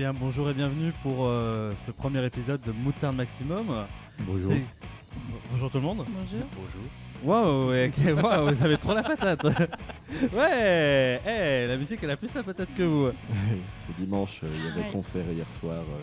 [0.00, 3.84] bien, bonjour et bienvenue pour euh, ce premier épisode de Moutarde Maximum.
[4.20, 4.50] Bonjour.
[4.52, 4.64] C'est-
[5.52, 6.06] Bonjour tout le monde.
[6.08, 6.46] Bonjour.
[7.22, 7.66] Waouh,
[8.22, 9.44] waouh, vous avez trop la patate.
[9.44, 13.10] ouais, eh, la musique elle a plus la patate que vous.
[13.76, 14.90] C'est dimanche, euh, il y avait Ouais.
[14.90, 15.80] concert hier soir.
[15.80, 16.00] euh,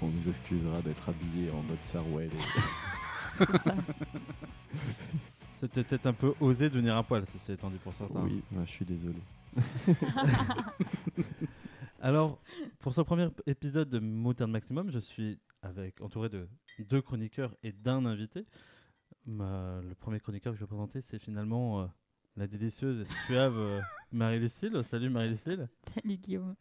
[0.00, 2.28] on nous excusera d'être habillés en mode Sarwell.
[2.28, 3.74] et- C'est ça.
[5.56, 8.20] C'était peut-être un peu osé de venir à poil, ceci étant dit pour certains.
[8.20, 9.18] Oui, moi, je suis désolé.
[12.00, 12.40] Alors,
[12.78, 16.48] pour ce premier épisode de Moutarde Maximum, je suis avec, entouré de
[16.78, 18.46] deux chroniqueurs et d'un invité.
[19.26, 21.86] Ma- le premier chroniqueur que je vais présenter, c'est finalement euh,
[22.36, 23.80] la délicieuse et suave euh,
[24.12, 24.80] Marie-Lucille.
[24.84, 25.68] Salut Marie-Lucille.
[25.92, 26.54] Salut Guillaume.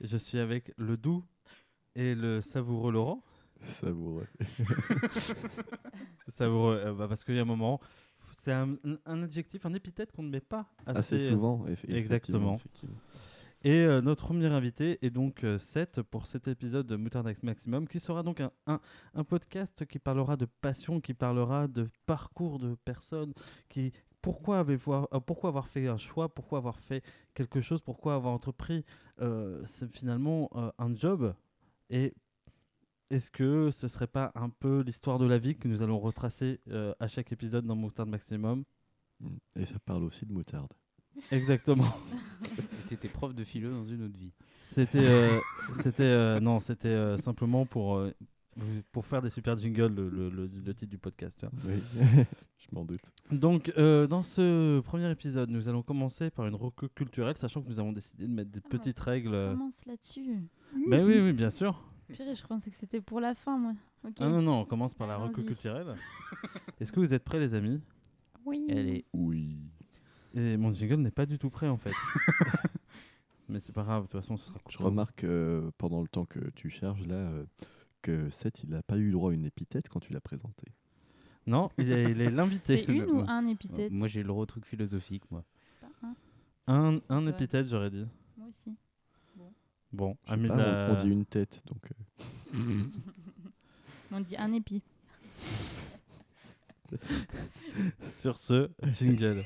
[0.00, 1.24] Je suis avec le doux
[1.94, 3.22] et le savoureux Laurent.
[3.66, 4.26] Savoureux.
[6.28, 7.80] Savoureux, euh, bah, parce qu'il y a un moment,
[8.36, 12.56] c'est un, un adjectif, un épithète qu'on ne met pas assez, Assez souvent, eff- Exactement.
[12.56, 12.96] effectivement.
[13.64, 17.88] Et euh, notre premier invité est donc euh, Seth pour cet épisode de Moutarde Maximum,
[17.88, 22.74] qui sera donc un, un, podcast qui parlera de passion, qui parlera de parcours de
[22.84, 23.32] personnes,
[23.70, 28.14] qui pourquoi, avez-vous- euh, pourquoi avoir fait un choix, pourquoi avoir fait quelque chose, pourquoi
[28.16, 28.84] avoir entrepris
[29.22, 31.34] euh, finalement un job.
[31.88, 32.12] Et
[33.08, 36.60] est-ce que ce serait pas un peu l'histoire de la vie que nous allons retracer
[37.00, 38.64] à chaque épisode dans Moutarde Maximum?
[39.56, 40.72] Et ça parle aussi de moutarde.
[41.30, 41.84] Exactement.
[42.88, 44.32] T'étais prof de philo dans une autre vie.
[44.62, 45.38] C'était, euh,
[45.82, 48.12] c'était, euh, non, c'était euh, simplement pour euh,
[48.92, 51.44] pour faire des super jingles le, le- le- le titre du podcast.
[51.66, 51.74] Oui,
[52.58, 53.00] je m'en doute.
[53.32, 57.68] Donc, euh, dans ce premier épisode, nous allons commencer par une reco culturelle, sachant que
[57.68, 59.34] nous avons décidé de mettre des Ah, petites règles.
[59.34, 59.52] euh.
[59.54, 60.38] Commence là-dessus.
[60.88, 61.82] Ben oui, oui, bien sûr.
[62.06, 63.72] Purée, je pensais que c'était pour la fin, moi.
[64.06, 64.16] Ok.
[64.20, 65.96] Ah non, non, on commence par la reco culturelle.
[66.78, 67.80] Est-ce que vous êtes prêts, les amis?
[68.44, 68.66] Oui.
[68.68, 69.04] Elle est.
[69.14, 69.56] Oui.
[70.34, 71.92] Et mon jingle n'est pas du tout prêt, en fait.
[73.48, 76.24] Mais c'est pas grave, de toute façon, ce sera Je remarque euh, pendant le temps
[76.24, 77.44] que tu charges là euh,
[78.02, 80.66] que Seth, il n'a pas eu droit à une épithète quand tu l'as présenté.
[81.46, 82.78] Non, il est il est l'invité.
[82.78, 83.28] C'est une ou Ouais.
[83.28, 85.44] un épithète Moi j'ai le gros truc philosophique, moi.
[85.80, 85.88] Pas
[86.68, 87.00] un.
[87.10, 88.06] Un, épithète, j'aurais dit.
[88.38, 88.74] Moi aussi.
[89.92, 91.82] Bon, ami pas, la- on, on dit une tête, donc
[92.54, 92.58] euh,
[94.10, 94.82] On dit un épi.
[98.18, 99.44] Sur ce, jingle.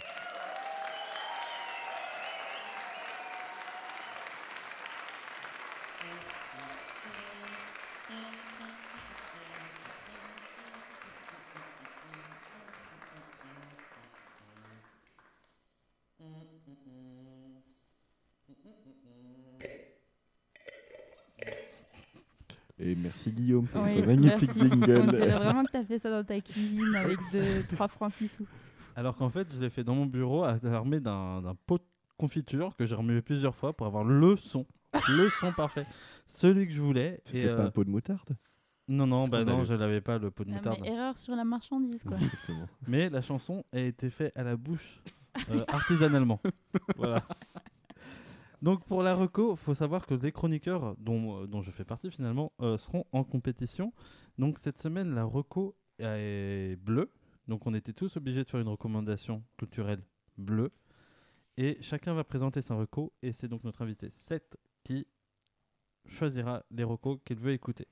[23.28, 24.60] Merci Guillaume pour Oui, ce magnifique merci.
[24.62, 25.12] On jingle.
[25.16, 28.46] dirait vraiment que t'as fait ça dans ta cuisine avec deux, 3 francs 6 sous.
[28.96, 31.84] Alors qu'en fait, je l'ai fait dans mon bureau armé d'un d'un pot de
[32.16, 34.66] confiture que j'ai remué plusieurs fois pour avoir le son.
[35.08, 35.86] le son parfait.
[36.26, 37.20] Celui que je voulais.
[37.24, 38.36] C'était pas euh, un pot de moutarde?
[38.88, 40.78] Non, non, bah non, je l'avais pas, le pot de Ah, moutarde.
[40.80, 42.16] mais erreur sur la marchandise, quoi.
[42.16, 42.66] Exactement.
[42.86, 45.00] Mais la chanson a été faite à la bouche
[45.50, 46.40] euh, artisanalement.
[46.96, 47.22] voilà.
[48.60, 52.10] Donc pour la reco, faut savoir que les chroniqueurs, dont, euh, dont je fais partie
[52.10, 53.92] finalement, euh, seront en compétition.
[54.36, 57.10] Donc cette semaine, la reco est bleue.
[57.46, 60.02] Donc on était tous obligés de faire une recommandation culturelle
[60.36, 60.72] bleue.
[61.56, 63.12] Et chacun va présenter sa reco.
[63.22, 65.06] Et c'est donc notre invité Seth qui
[66.06, 67.86] choisira les recos qu'il veut écouter.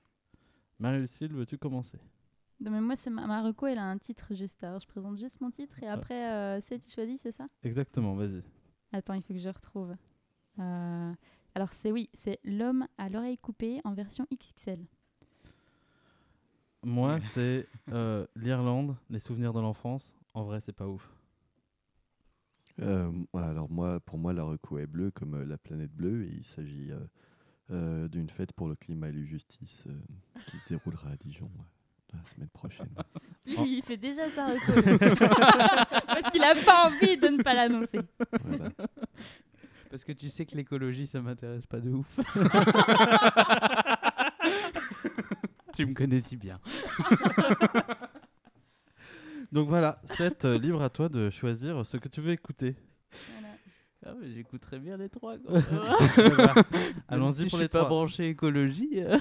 [0.79, 1.99] Marie-Lucille, veux-tu commencer?
[2.61, 4.65] Non, mais moi, c'est ma, ma reco, elle a un titre juste.
[4.65, 7.47] Alors, je présente juste mon titre et après, euh, c'est tu choisis, c'est ça?
[7.63, 8.43] Exactement, vas-y.
[8.93, 9.95] Attends, il faut que je retrouve.
[10.59, 11.13] Euh,
[11.55, 14.79] alors, c'est oui, c'est L'homme à l'oreille coupée en version XXL.
[16.85, 20.15] Moi, c'est euh, l'Irlande, les souvenirs de l'enfance.
[20.35, 21.11] En vrai, c'est pas ouf.
[22.81, 26.33] Euh, alors moi, pour moi, la reco est bleue comme euh, la planète bleue et
[26.37, 26.99] il s'agit euh,
[27.71, 31.51] euh, d'une fête pour le climat et la justice euh, qui se déroulera à Dijon
[31.59, 32.91] euh, la semaine prochaine.
[33.47, 34.73] Il, il fait déjà sa reco.
[36.07, 38.01] Parce qu'il a pas envie de ne pas l'annoncer.
[38.45, 38.71] Voilà.
[39.97, 42.07] Parce que tu sais que l'écologie ça m'intéresse pas de ouf.
[45.75, 46.61] tu me connais si bien.
[49.53, 52.77] Donc voilà, Seth, euh, libre à toi de choisir ce que tu veux écouter.
[53.33, 53.49] Voilà.
[54.05, 55.37] Ah, mais J'écouterais bien les trois.
[55.49, 56.55] Voilà.
[57.09, 57.89] Allons-y si pour je les suis pas trois.
[57.89, 59.01] branché écologie.
[59.03, 59.19] euh.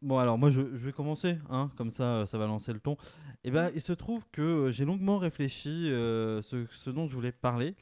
[0.00, 2.78] Bon, alors moi, je, je vais commencer, hein, comme ça, euh, ça va lancer le
[2.78, 2.96] ton.
[3.42, 7.14] Et ben, il se trouve que euh, j'ai longuement réfléchi euh, ce, ce dont je
[7.16, 7.74] voulais parler.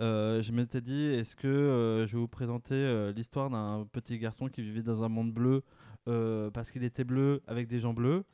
[0.00, 4.18] Euh, je m'étais dit, est-ce que euh, je vais vous présenter euh, l'histoire d'un petit
[4.18, 5.62] garçon qui vivait dans un monde bleu
[6.52, 8.24] parce qu'il était bleu avec des gens bleus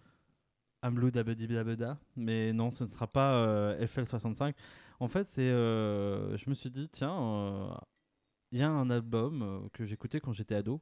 [0.83, 1.99] I'm blue dabedi dabeda.
[2.15, 4.55] Mais non, ce ne sera pas euh, FL65.
[5.01, 7.77] En fait, c'est, je me suis dit, tiens,
[8.53, 10.81] il y a un album que j'écoutais quand j'étais ado,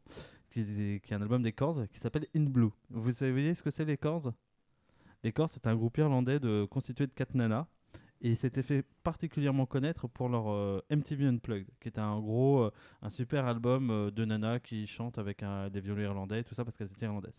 [0.50, 2.70] qui est, un album des Corrs, qui s'appelle In Blue.
[2.90, 4.32] Vous savez ce que c'est les Corrs
[5.25, 6.38] Les Corrs, c'est un groupe irlandais
[6.70, 7.66] constitué de quatre nanas.
[8.25, 12.61] Et ils s'étaient fait particulièrement connaître pour leur euh, MTV Unplugged, qui était un gros,
[12.62, 12.71] euh,
[13.03, 16.65] un super album euh, de nanas qui chantent avec des violons irlandais, et tout ça
[16.65, 17.38] parce qu'elles étaient irlandaises.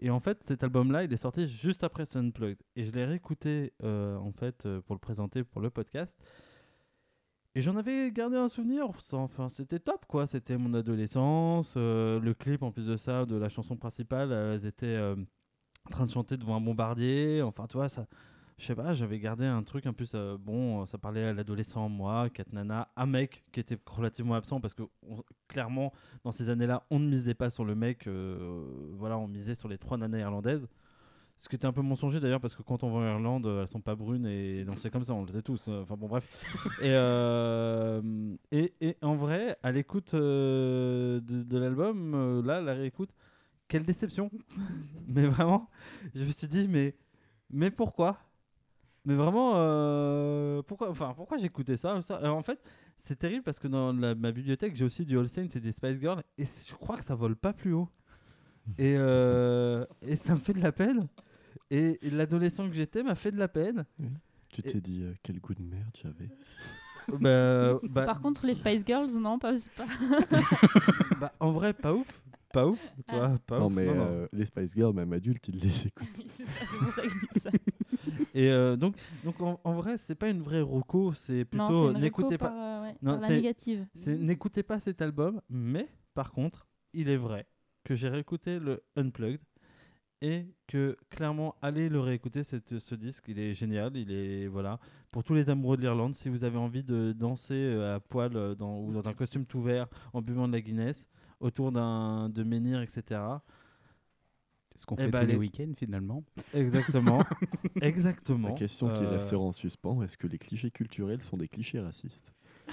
[0.00, 2.58] Et en fait, cet album-là, il est sorti juste après ce Unplugged.
[2.76, 6.18] Et je l'ai réécouté en fait pour le présenter pour le podcast.
[7.54, 8.90] Et j'en avais gardé un souvenir.
[9.12, 10.26] Enfin, c'était top, quoi.
[10.26, 11.76] C'était mon adolescence.
[11.76, 16.10] le clip, en plus de ça, de la chanson principale, elles étaient en train de
[16.10, 17.40] chanter devant un bombardier.
[17.40, 18.08] Enfin, tu vois, ça.
[18.62, 20.12] Je sais pas, j'avais gardé un truc un plus.
[20.14, 24.60] euh, bon, ça parlait à l'adolescent, moi, quatre nanas, un mec qui était relativement absent
[24.60, 25.92] parce que on- clairement,
[26.22, 28.06] dans ces années-là, on ne misait pas sur le mec.
[28.06, 30.68] euh, voilà, on misait sur les trois nanas irlandaises.
[31.38, 33.62] Ce qui était un peu mensonger d'ailleurs, parce que quand on va en Irlande, euh,
[33.62, 35.68] elles sont pas brunes et on sait comme ça, on le sait tous.
[35.68, 36.28] euh, Enfin bon, bref.
[36.82, 38.02] et, euh,
[38.52, 43.10] et, et en vrai, à l'écoute euh, de, de l'album, euh, là, la réécoute,
[43.68, 44.30] quelle déception.
[45.08, 45.70] mais vraiment,
[46.14, 46.96] je me suis dit, mais,
[47.50, 48.18] mais pourquoi?
[49.04, 52.60] Mais vraiment, euh, pourquoi, enfin, pourquoi j'écoutais ça, ça Euh, En fait,
[52.96, 55.72] c'est terrible parce que dans la- ma bibliothèque, j'ai aussi du All Saints et des
[55.72, 57.88] Spice Girls, et je crois que ça vole pas plus haut.
[58.78, 61.08] Et, euh, et ça me fait de la peine.
[61.68, 63.84] Et, et l'adolescent que j'étais m'a fait de la peine.
[64.50, 66.28] Tu Et- t'es dit euh, quel goût de merde j'avais.
[67.20, 69.86] bah, bah- Par contre, les Spice Girls, non, pas, c'est pas.
[71.18, 72.22] bah, en vrai, pas ouf.
[72.52, 72.78] Pas ouf,
[73.08, 73.72] tu vois, pas non ouf.
[73.74, 74.04] mais non, non.
[74.06, 76.08] euh, les Spice Girls, même adultes, ils les écoutent.
[76.28, 76.44] c'est
[76.78, 77.50] pour ça que je dis ça.
[78.34, 82.38] Et euh, donc, donc en, en vrai, c'est pas une vraie roco, c'est plutôt n'écoutez
[82.38, 83.86] pas, par, euh, ouais, Non, négative.
[83.94, 85.40] c'est n'écoutez pas cet album.
[85.50, 87.46] Mais par contre, il est vrai
[87.84, 89.40] que j'ai réécouté le Unplugged
[90.22, 93.96] et que clairement, allez le réécouter cette- ce disque, il est génial.
[93.96, 94.78] Il est voilà
[95.10, 96.14] pour tous les amoureux de l'Irlande.
[96.14, 99.88] Si vous avez envie de danser à poil dans, ou dans un costume tout vert
[100.12, 101.08] en buvant de la Guinness
[101.42, 103.20] autour d'un de menhir, etc.
[104.74, 106.24] Ce qu'on Eh fait ben, tous les les- week-ends finalement.
[106.54, 107.22] Exactement,
[107.82, 108.48] exactement.
[108.48, 111.80] La question qui Euh, restera en suspens, est-ce que les clichés culturels sont des clichés
[111.80, 112.32] racistes?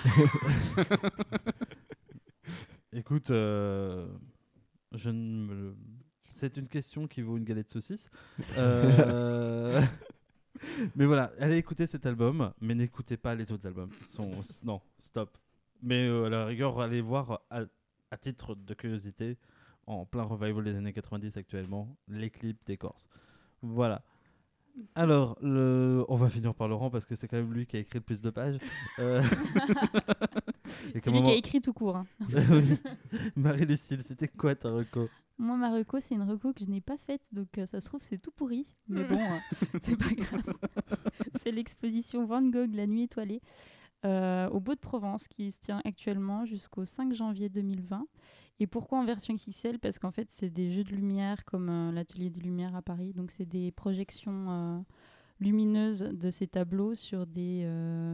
[2.94, 4.08] Écoute, euh,
[4.94, 5.74] je ne
[6.34, 8.10] c'est une question qui vaut une galette de saucisse.
[8.58, 9.82] Euh,
[10.96, 13.92] mais voilà, allez écouter cet album, mais n'écoutez pas les autres albums.
[14.02, 14.40] Sont...
[14.64, 15.38] Non, stop.
[15.84, 17.42] Mais euh, à la rigueur, allez voir
[18.12, 19.38] à, titre de curiosité,
[19.88, 23.08] en plein revival des années 90 actuellement, les clips des Corses.
[23.62, 24.02] Voilà.
[24.96, 26.06] Alors, le...
[26.08, 28.04] on va finir par Laurent parce que c'est quand même lui qui a écrit le
[28.04, 28.58] plus de pages.
[29.00, 29.22] Euh,
[30.96, 31.98] et C'est lui qui a écrit tout court.
[31.98, 32.08] hein.
[33.36, 35.10] Marie-Lucille, c'était quoi ta reco?
[35.38, 37.86] Moi, ma reco, c'est une reco que je n'ai pas faite, donc euh, ça se
[37.86, 38.68] trouve, c'est tout pourri.
[38.90, 40.54] Mais bon, euh, c'est pas grave.
[41.42, 43.42] c'est l'exposition Van Gogh, La Nuit étoilée,
[44.06, 48.08] euh, au Beau de Provence, qui se tient actuellement jusqu'au 5 janvier 2020.
[48.62, 51.92] Et pourquoi en version XXL Parce qu'en fait, c'est des jeux de lumière comme euh,
[51.92, 53.14] l'Atelier des Lumières à Paris.
[53.14, 54.80] Donc, c'est des projections euh,
[55.40, 57.68] lumineuses de ces tableaux sur des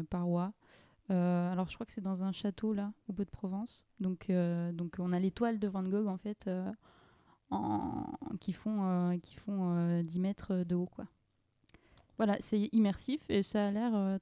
[0.09, 0.53] parois.
[1.09, 3.85] Alors, je crois que c'est dans un château, là, au Beau de Provence.
[3.99, 4.31] Donc,
[4.73, 6.49] donc on a les toiles de Van Gogh, en fait,
[8.39, 11.05] qui font, qui font euh, 10 mètres de haut, quoi.
[12.17, 14.19] Voilà, c'est immersif et ça a l'air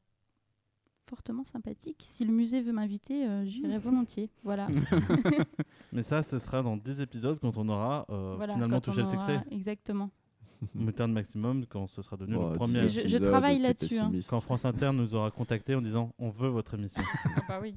[1.07, 2.03] fortement sympathique.
[2.05, 4.29] Si le musée veut m'inviter, euh, j'irai volontiers.
[4.43, 4.67] Voilà.
[5.93, 9.03] Mais ça, ce sera dans 10 épisodes quand on aura euh, voilà finalement touché le
[9.07, 9.39] aura- succès.
[9.51, 10.09] Exactement.
[10.75, 12.89] Moutarde maximum, quand ce sera devenu Bon, le à premier.
[12.89, 14.11] Je- 10 je travaille là-dessus, hein.
[14.29, 17.01] Quand France Inter nous aura contacté en disant on veut votre émission.
[17.35, 17.75] Ah bah oui.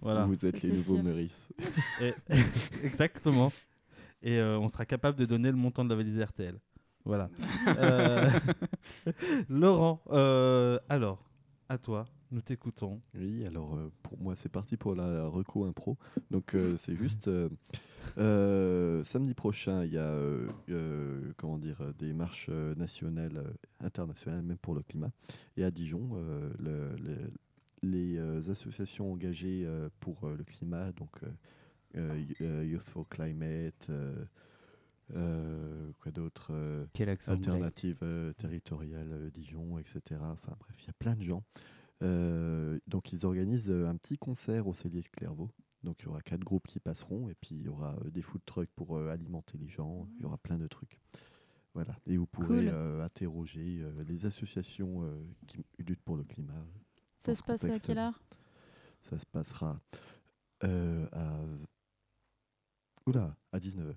[0.00, 0.26] Voilà.
[0.26, 0.98] Vous êtes les nouveaux.
[1.02, 1.48] Meurice.
[2.00, 2.12] Et-
[2.84, 3.50] Exactement.
[4.22, 6.58] Et euh, on sera capable de donner le montant de la valise RTL.
[7.04, 7.30] Voilà.
[7.68, 8.28] Euh,
[9.48, 11.24] Laurent, euh, alors,
[11.68, 13.00] à toi, nous t'écoutons.
[13.14, 15.96] Oui, alors euh, pour moi c'est parti pour la reco impro.
[16.30, 17.48] Donc euh, c'est juste euh,
[18.18, 24.58] euh, samedi prochain il y a euh, euh, comment dire des marches nationales, internationales même
[24.58, 25.10] pour le climat.
[25.56, 27.30] Et à Dijon, euh, le- le-
[27.82, 28.18] les
[28.50, 31.20] associations engagées euh, pour euh, le climat, donc
[31.94, 34.24] Youth for Climate, euh,
[35.14, 37.46] euh, quoi d'autre euh, Quel accent anglais?
[37.46, 40.00] Alternative euh, territoriale euh, Dijon, etc.
[40.22, 41.44] Enfin bref, il y a plein de gens.
[42.02, 45.50] Euh, donc ils organisent euh, un petit concert au Cellier de Clairvaux.
[45.82, 48.22] Donc il y aura quatre groupes qui passeront et puis il y aura euh, des
[48.22, 50.08] food trucks pour alimenter les gens.
[50.16, 51.00] Il y aura plein de trucs.
[51.74, 51.96] Voilà.
[52.06, 53.02] Et vous pourrez Cool.
[53.02, 55.02] interroger les associations
[55.46, 56.54] qui luttent pour le climat.
[57.20, 58.22] Ça se passe à quelle heure?
[59.02, 59.78] Ça se passera
[60.64, 61.44] euh, à
[63.06, 63.94] Oula, à 19h.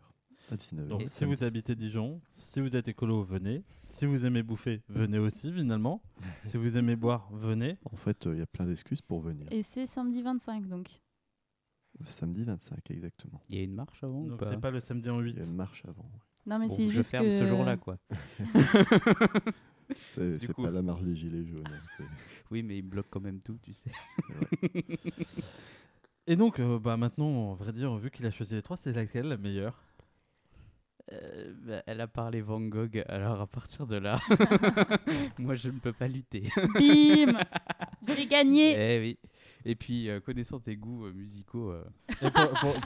[0.51, 0.87] À 19h.
[0.87, 3.63] Donc, si vous habitez Dijon, si vous êtes écolo, venez.
[3.79, 6.01] Si vous aimez bouffer, venez aussi, finalement.
[6.41, 7.77] si vous aimez boire, venez.
[7.91, 9.45] En fait, euh, il y a plein d'excuses pour venir.
[9.51, 11.01] Et c'est samedi 25, donc.
[12.05, 13.41] Samedi 25, exactement.
[13.49, 15.31] Il y a une marche avant ou Donc pas c'est pas le samedi en 8.
[15.31, 16.03] Il y a une marche avant.
[16.03, 16.19] ouais.
[16.45, 17.37] Non, mais Bon, c'est Je juste ferme que...
[17.39, 17.97] ce jour-là, quoi.
[20.11, 21.63] C'est Du c'est coup- pas la marche des Gilets jaunes.
[21.67, 22.03] hein, c'est-
[22.51, 23.91] Oui, mais il bloque quand même tout, tu sais.
[26.27, 28.93] Et donc, euh, bah maintenant, à vrai dire, vu qu'il a choisi les trois, c'est
[28.93, 29.81] laquelle la meilleure?
[31.11, 34.19] Euh, bah, elle a parlé Van Gogh, alors à partir de là,
[35.39, 36.43] moi je ne peux pas lutter.
[36.75, 37.39] Bim
[38.15, 39.17] J'ai gagné Eh oui.
[39.65, 41.83] Et puis, euh, connaissant tes goûts euh, musicaux, euh,
[42.19, 42.81] pour, pour-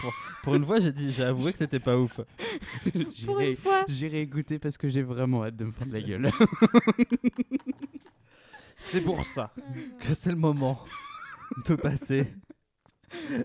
[0.00, 2.20] pour- pour une fois, j'ai dit, j'ai avoué que c'était pas ouf.
[2.92, 6.00] Pour j'irai une fois j'irai écouter parce que j'ai vraiment hâte de me prendre la
[6.00, 6.30] gueule.
[8.78, 9.52] C'est pour ça
[10.00, 10.80] que c'est le moment
[11.66, 12.32] de passer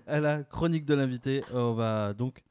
[0.08, 1.44] à la chronique de l'invité.
[1.54, 2.42] On va donc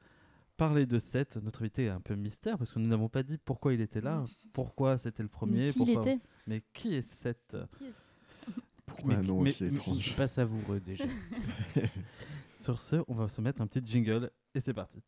[0.61, 1.37] parler de Seth.
[1.37, 3.99] Notre invité est un peu mystère parce que nous n'avons pas dit pourquoi il était
[3.99, 5.65] là, pourquoi c'était le premier.
[5.65, 6.11] Mais qui il pourquoi...
[6.11, 7.57] était Mais qui est Seth
[8.85, 11.05] Pourquoi Mais- nom mais- aussi mais- je étrange suis pas savoureux déjà.
[12.55, 15.01] Sur ce, on va se mettre un petit jingle et c'est parti.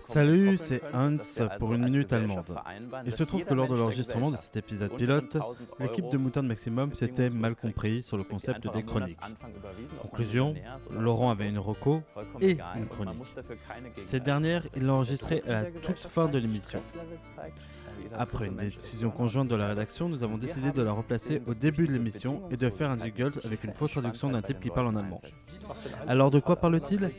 [0.00, 1.16] Salut, c'est Hans
[1.58, 2.58] pour une minute allemande.
[3.06, 5.42] Il se trouve que lors de l'enregistrement de cet épisode pilote, 1000
[5.80, 9.18] l'équipe de Moutarde Maximum s'était mal compris sur le concept des chroniques.
[10.02, 10.54] Conclusion,
[10.90, 12.02] Laurent avait une vollkommen
[12.40, 13.24] et une chronique.
[13.98, 16.80] Ces dernières, il l'a enregistré Der à la toute fin de l'émission.
[18.14, 21.54] Après une décision conjointe de la rédaction, nous avons décidé de la replacer gesehen, au
[21.54, 24.70] début de l'émission et de faire un Bedingungslosigkeit avec une fausse traduction d'un type qui
[24.70, 25.20] parle en allemand.
[26.06, 27.10] Alors de quoi parle-t-il?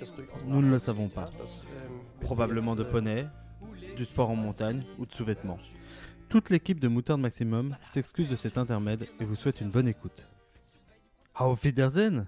[0.46, 1.26] Nous ne le savons pas.
[2.22, 3.28] Probablement de poney,
[3.98, 5.60] du sport en montagne ou de sous-vêtements.
[6.30, 10.28] Toute l'équipe de Moutarde Maximum s'excuse de cet intermède et vous souhaite une bonne écoute.
[11.36, 12.28] Auf Wiedersehen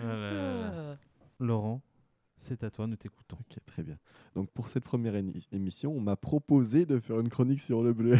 [0.00, 0.96] Ah là là.
[1.40, 1.80] Laurent,
[2.48, 3.36] c'est à toi, nous t'écoutons.
[3.38, 3.98] Ok, très bien.
[4.34, 5.14] Donc pour cette première
[5.52, 8.16] émission, on m'a proposé de faire une chronique sur le bleu.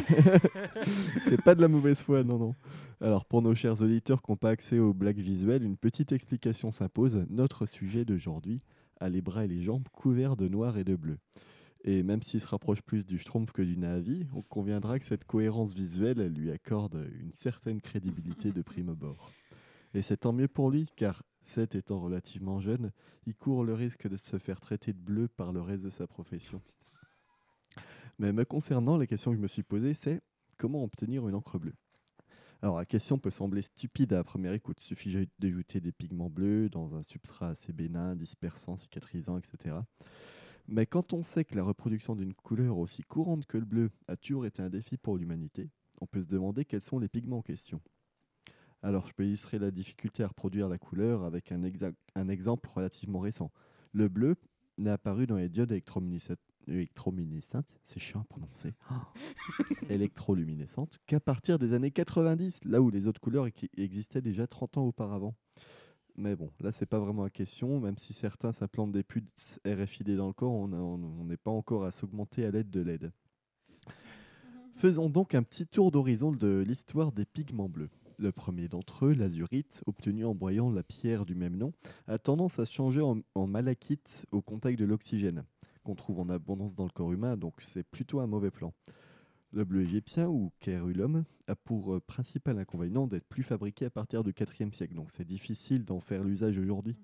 [1.20, 2.54] C'est pas de la mauvaise foi, non, non.
[3.00, 6.73] Alors pour nos chers auditeurs qui n'ont pas accès aux blagues visuelles, une petite explication
[6.73, 7.25] s'impose.
[7.30, 8.61] Notre sujet d'aujourd'hui
[9.00, 11.18] a les bras et les jambes couverts de noir et de bleu.
[11.85, 15.25] Et même s'il se rapproche plus du Schtroumpf que du Navi, on conviendra que cette
[15.25, 19.32] cohérence visuelle elle lui accorde une certaine crédibilité de prime abord.
[19.95, 22.92] Et c'est tant mieux pour lui, car Seth étant relativement jeune,
[23.26, 26.07] il court le risque de se faire traiter de bleu par le reste de sa
[26.07, 26.61] profession.
[28.18, 30.21] Mais me concernant, la question que je me suis posée, c'est
[30.57, 31.75] comment obtenir une encre bleue?
[32.61, 34.83] Alors la question peut sembler stupide à première écoute.
[34.83, 39.76] Il suffit d'ajouter des pigments bleus dans un substrat assez bénin, dispersant, cicatrisant, etc.
[40.66, 44.16] Mais quand on sait que la reproduction d'une couleur aussi courante que le bleu a
[44.16, 47.42] toujours été un défi pour l'humanité, on peut se demander quels sont les pigments en
[47.42, 47.80] question.
[48.82, 52.68] Alors, je peux illustrer la difficulté à reproduire la couleur avec un, exa- un exemple
[52.75, 53.50] relativement récent.
[53.92, 54.37] Le bleu
[54.78, 58.75] n'est apparu dans les diodes électrominiscentes, électrominescentes, c'est chiant à prononcer,
[59.90, 64.76] électroluminescentes, qu'à partir des années 90, là où les autres couleurs ex- existaient déjà 30
[64.78, 65.35] ans auparavant.
[66.16, 70.16] Mais bon, là, c'est pas vraiment la question, même si certains s'implantent des puces RFID
[70.16, 73.12] dans le corps, on n'est pas encore à s'augmenter à l'aide de LED.
[74.76, 77.90] Faisons donc un petit tour d'horizon de l'histoire des pigments bleus.
[78.20, 81.72] Le premier d'entre eux, l'azurite, obtenu en broyant la pierre du même nom,
[82.08, 85.44] a tendance à se changer en, malachite au contact de l'oxygène,
[85.84, 88.75] qu'on trouve en abondance dans le corps humain, donc c'est plutôt un mauvais plan.
[89.52, 94.25] Le bleu égyptien, ou Kérulum, a pour euh, principal inconvénient d'être plus fabriqué à partir
[94.25, 96.96] du IVe siècle, donc c'est difficile d'en faire l'usage aujourd'hui.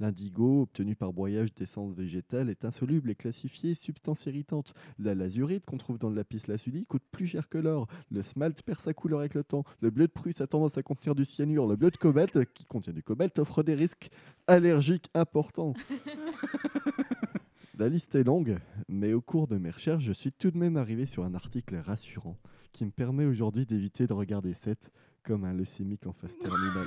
[0.00, 4.74] L'indigo, obtenu par broyage d'essence végétale, est insoluble et classifié substance irritante.
[4.98, 7.88] La lazurite, qu'on trouve dans le lapis lazuli, coûte plus cher que l'or.
[8.10, 9.64] Le smalt perd sa couleur avec le temps.
[9.80, 11.66] Le bleu de Prusse a tendance à contenir du cyanure.
[11.66, 14.10] Le bleu de cobalt, qui contient du cobalt, offre des risques
[14.46, 15.74] allergiques importants.
[17.78, 20.76] La liste est longue, mais au cours de mes recherches, je suis tout de même
[20.76, 22.36] arrivé sur un article rassurant
[22.72, 24.90] qui me permet aujourd'hui d'éviter de regarder cette
[25.22, 26.86] comme un leucémique en phase terminale.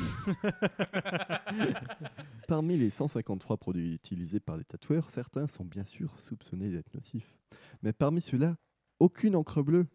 [2.48, 7.38] Parmi les 153 produits utilisés par les tatoueurs, certains sont bien sûr soupçonnés d'être nocifs.
[7.84, 8.58] Mais parmi ceux-là,
[9.00, 9.88] aucune encre bleue.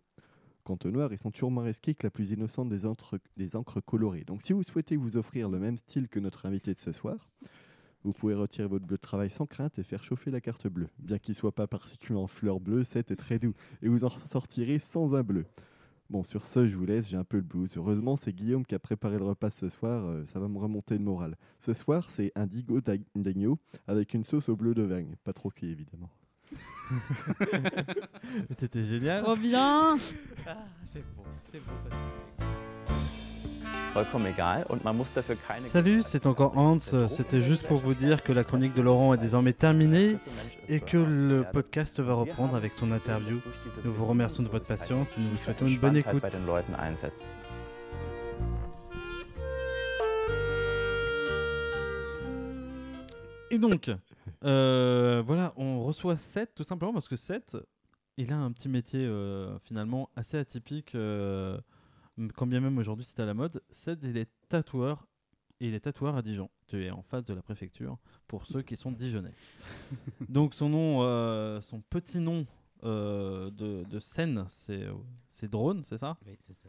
[0.64, 3.54] Quant au noir, ils sont toujours moins risqués que la plus innocente des, encres- des
[3.54, 4.24] encres colorées.
[4.24, 7.30] Donc si vous souhaitez vous offrir le même style que notre invité de ce soir,
[8.02, 10.88] vous pouvez retirer votre bleu de travail sans crainte et faire chauffer la carte bleue.
[10.98, 13.54] Bien qu'il soit pas particulièrement fleur bleue, c'est très doux.
[13.82, 15.46] Et vous en sortirez sans un bleu.
[16.08, 17.76] Bon, sur ce, je vous laisse, j'ai un peu le blues.
[17.76, 20.96] Heureusement, c'est Guillaume qui a préparé le repas ce soir, euh, ça va me remonter
[20.96, 21.36] le moral.
[21.58, 23.58] Ce soir, c'est un digo d'ag- d'agneau
[23.88, 25.16] avec une sauce au bleu d'Auvergne.
[25.24, 26.10] Pas trop cuit, évidemment.
[28.58, 29.24] C'était génial.
[29.24, 29.96] Trop bien
[30.46, 32.54] Ah, c'est bon, c'est bon.
[35.60, 36.78] Salut, c'est encore Hans.
[37.08, 40.18] C'était juste pour vous dire que la chronique de Laurent est désormais terminée
[40.68, 43.40] et que le podcast va reprendre avec son interview.
[43.84, 46.22] Nous vous remercions de votre patience et nous vous souhaitons une bonne écoute.
[53.50, 53.90] Et donc,
[54.44, 57.56] euh, voilà, on reçoit Seth tout simplement parce que Seth,
[58.16, 61.58] il a un petit métier euh, finalement assez atypique, euh,
[62.34, 63.62] quand bien même aujourd'hui c'est à la mode.
[63.70, 65.06] Seth, il est tatoueur
[65.60, 66.50] et il est tatoueur à Dijon.
[66.66, 69.34] Tu es en face de la préfecture pour ceux qui sont dijonnais.
[70.28, 72.46] donc son nom, euh, son petit nom
[72.84, 74.92] euh, de, de scène, c'est euh,
[75.28, 76.16] c'est Drone, c'est ça?
[76.26, 76.68] Oui, c'est ça.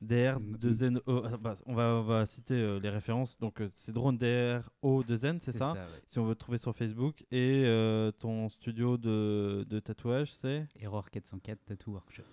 [0.00, 1.22] DR, 2 N, O.
[1.24, 3.38] ah, bah, on, va, on va citer euh, les références.
[3.38, 5.80] Donc, euh, c'est Drone DR, O, 2 N, c'est ça, ouais.
[6.06, 7.22] Si on veut te trouver sur Facebook.
[7.30, 10.66] Et euh, ton studio de, de tatouage, c'est?
[10.80, 12.24] Error 404 Tattoo Workshop.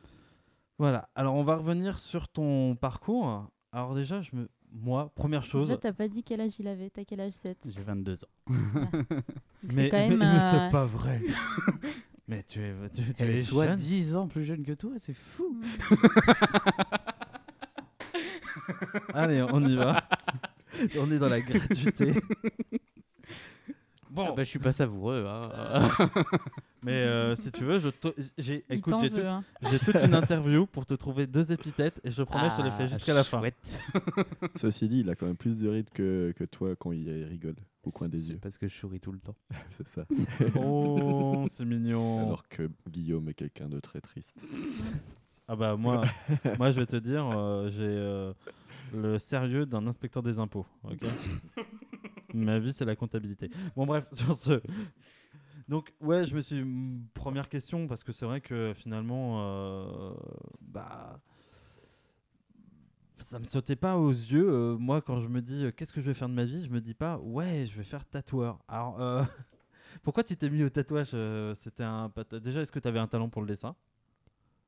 [0.79, 1.09] Voilà.
[1.15, 3.47] Alors, on va revenir sur ton parcours.
[3.71, 4.49] Alors, déjà, je me...
[4.71, 5.67] moi, première chose.
[5.67, 6.89] Déjà, t'as pas dit quel âge il avait.
[6.89, 8.27] T'as quel âge 7 J'ai 22 ans.
[9.63, 10.09] mais, C'est même.
[10.09, 11.21] mais, mais euh, c'est pas vrai.
[12.27, 13.77] mais tu es, tu, tu Elle es est soit jeune.
[13.77, 15.59] 10 ans plus jeune que toi, c'est fou.
[19.13, 20.03] Allez, on y va.
[20.99, 22.13] on est dans la gratuité.
[24.09, 25.25] Bon, Ah bah, je suis pas savoureux.
[25.27, 25.89] hein.
[26.83, 29.43] Mais euh, si tu veux, je te- j'ai il écoute, t'en j'ai veut, tout- hein.
[29.61, 32.61] J'ai toute une interview pour te trouver deux épithètes et je te promets, je te
[32.61, 33.39] les fais Ah, jusqu'à la fin.
[33.39, 33.81] chouette.
[34.55, 37.55] Ceci dit, il a quand même plus de rythme que, que toi quand il rigole
[37.83, 38.39] au coin des C'est yeux.
[38.41, 39.35] parce que je souris tout le temps.
[39.71, 40.05] C'est ça.
[40.55, 42.19] Oh, c'est mignon.
[42.19, 44.45] Alors que Guillaume est quelqu'un de très triste.
[45.47, 46.03] Ah bah moi,
[46.57, 48.33] moi je vais te dire, euh, j'ai euh,
[48.93, 50.65] le sérieux d'un inspecteur des impôts.
[50.83, 50.99] ok?
[52.33, 53.49] Ma vie, c'est la comptabilité.
[53.75, 54.61] Bon bref, sur ce.
[55.67, 56.63] Donc ouais, je me suis
[57.13, 60.13] première question parce que c'est vrai que finalement, euh,
[60.61, 61.19] bah
[63.21, 64.49] ça me sautait pas aux yeux.
[64.49, 66.65] euh, moi, quand je me dis euh, qu'est-ce que je vais faire de ma vie,
[66.65, 68.59] je me dis pas ouais, je vais faire tatoueur.
[68.67, 69.23] Alors euh,
[70.03, 71.15] pourquoi tu t'es mis au tatouage
[71.55, 72.11] C'était un
[72.43, 73.75] déjà est-ce que tu avais un talent pour le dessin?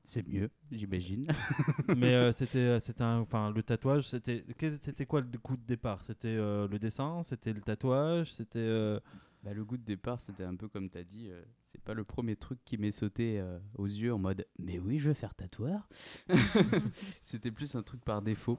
[0.03, 1.27] C'est mieux, j'imagine.
[1.91, 4.45] mais euh, c'était c'était un- enfin le tatouage c'était
[4.79, 6.03] c'était quoi le coup de départ?
[6.03, 7.23] C'était euh, le dessin?
[7.23, 8.31] C'était le tatouage?
[8.33, 8.99] C'était euh,
[9.45, 11.29] Bah, le goût de départ, c'était un peu comme tu as dit.
[11.29, 14.79] euh, c'est pas le premier truc qui m'est sauté euh, aux yeux en mode Mais
[14.79, 15.87] oui, je vais faire tatoueur.
[17.21, 18.57] c'était plus un truc par défaut.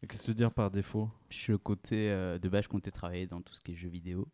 [0.00, 1.08] qu'est-ce que tu veux dire par défaut?
[1.30, 4.26] Je comptais, euh, de base, je comptais travailler dans tout ce qui est jeux vidéo.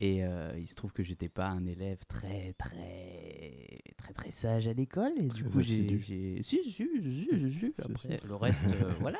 [0.00, 4.68] Et euh, il se trouve que j'étais pas un élève très, très, très, très sage
[4.68, 5.12] à l'école.
[5.16, 6.00] Et du coup, j'ai.
[6.42, 6.88] Si, si, si,
[7.74, 9.18] si, Après, le reste, euh, voilà.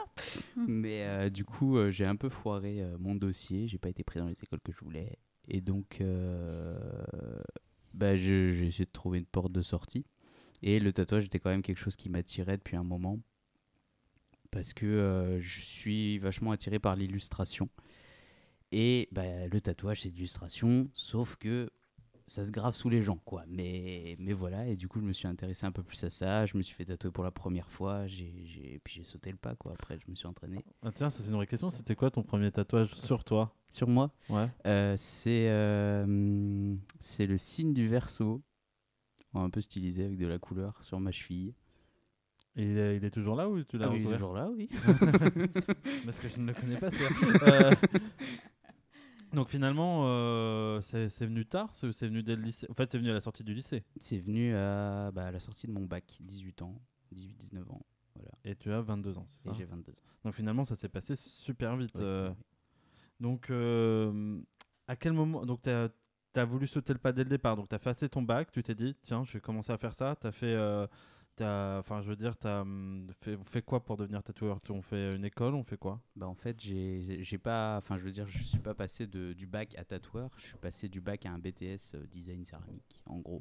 [0.55, 0.65] Mm.
[0.69, 3.67] Mais euh, du coup, euh, j'ai un peu foiré euh, mon dossier.
[3.67, 5.19] J'ai pas été pris dans les écoles que je voulais.
[5.49, 6.79] Et donc, euh,
[7.95, 10.05] bah, j'ai essayé de trouver une porte de sortie.
[10.63, 13.19] Et le tatouage était quand même quelque chose qui m'attirait depuis un moment.
[14.51, 17.69] Parce que euh, je suis vachement attiré par l'illustration.
[18.73, 21.71] Et bah, le tatouage, c'est l'illustration, sauf que
[22.29, 23.43] ça se grave sous les gens, quoi.
[23.49, 26.47] Mais, mais voilà, et du coup, je me suis intéressé un peu plus à ça.
[26.47, 29.55] Je me suis fait tatouer pour la première fois, j'ai, puis j'ai sauté le pas,
[29.57, 29.73] quoi.
[29.73, 30.65] Après, je me suis entraîné.
[30.83, 33.55] ah, tiens ça c'est une vraie question c'était quoi ton premier tatouage sur toi?
[33.71, 38.43] Sur moi, ouais euh, c'est, euh, c'est le signe du verso,
[39.35, 41.55] un peu stylisé avec de la couleur sur ma cheville.
[42.57, 44.33] Et il est, il est toujours là ou tu l'as Ah oui, il est toujours
[44.33, 44.69] là, oui.
[46.05, 47.71] parce que je ne le connais pas celui-là Euh,
[49.33, 52.91] donc finalement euh, c'est c'est venu tard c'est c'est venu dès le lycée en fait
[52.91, 55.73] c'est venu à la sortie du lycée C'est venu à, bah, à la sortie de
[55.73, 56.81] mon bac, 18 ans,
[57.15, 57.83] 18-19 ans,
[58.45, 59.95] et tu as 22 ans c'est et ça j'ai 22 ans.
[60.25, 62.33] donc finalement ça s'est passé super vite euh.
[63.21, 64.39] Donc, euh,
[64.87, 67.57] à quel moment Donc, tu as, voulu sauter le pas dès le départ.
[67.57, 68.51] Donc, tu as fait assez ton bac.
[68.53, 70.17] Tu t'es dit, tiens, je vais commencer à faire ça.
[70.21, 70.57] Tu as fait.
[71.41, 72.65] Euh, t'as- Enfin, je veux dire, tu as
[73.21, 74.59] fait, fait quoi pour devenir tatoueur?
[74.71, 76.01] On fait une école On fait quoi?
[76.17, 77.77] Bah en fait, j'ai pas.
[77.79, 80.89] Enfin, je veux dire, je suis pas passé du bac à tatoueur, je suis passé
[80.89, 83.41] du bac à un BTS euh, design céramique, en gros.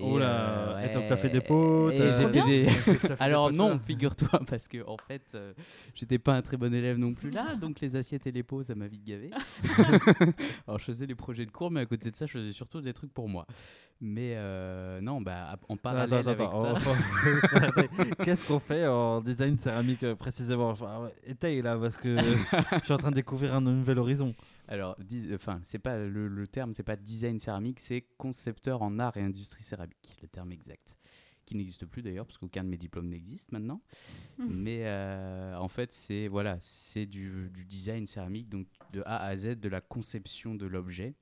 [0.00, 3.08] Oh là, et donc t'as fait des ouais, pots, et t'as- j'ai fait des- fait
[3.08, 5.52] des Alors non, figure-toi, parce que en fait, euh,
[5.94, 8.64] j'étais pas un très bon élève non plus là, donc les assiettes et les pots,
[8.64, 9.30] ça m'a vite gavé.
[10.66, 12.80] Alors je faisais les projets de cours, mais à côté de ça, je faisais surtout
[12.80, 13.46] des trucs pour moi.
[14.00, 17.78] Mais euh, non, bah en parallèle Attends, attends, avec attends,
[18.16, 18.24] ça.
[18.24, 20.74] Qu'est-ce qu'on fait en design céramique euh, précisément?
[21.24, 24.34] Étaye là, parce que je suis en train de découvrir un nouvel horizon.
[24.68, 24.96] Alors,
[25.34, 29.22] enfin, c'est pas le, le terme, c'est pas design céramique, c'est concepteur en art et
[29.22, 30.96] industrie céramique, le terme exact,
[31.44, 33.82] qui n'existe plus d'ailleurs parce qu'aucun de mes diplômes n'existe maintenant.
[34.38, 34.48] Mhm.
[34.50, 39.36] Mais euh, en fait, c'est voilà, c'est du, du design céramique, donc de A à
[39.36, 41.14] Z, de la conception de l'objet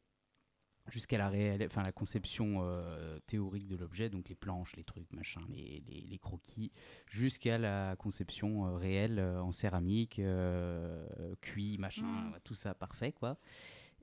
[0.88, 5.11] jusqu'à la, réelle, enfin, la conception euh, théorique de l'objet, donc les planches, les trucs,
[5.12, 6.73] machin, les, les- les croquis,
[7.09, 10.21] jusqu'à la conception euh, réelle euh, en céramique,
[11.40, 12.35] cuit, machin, Mm.
[12.45, 13.37] tout ça parfait, quoi.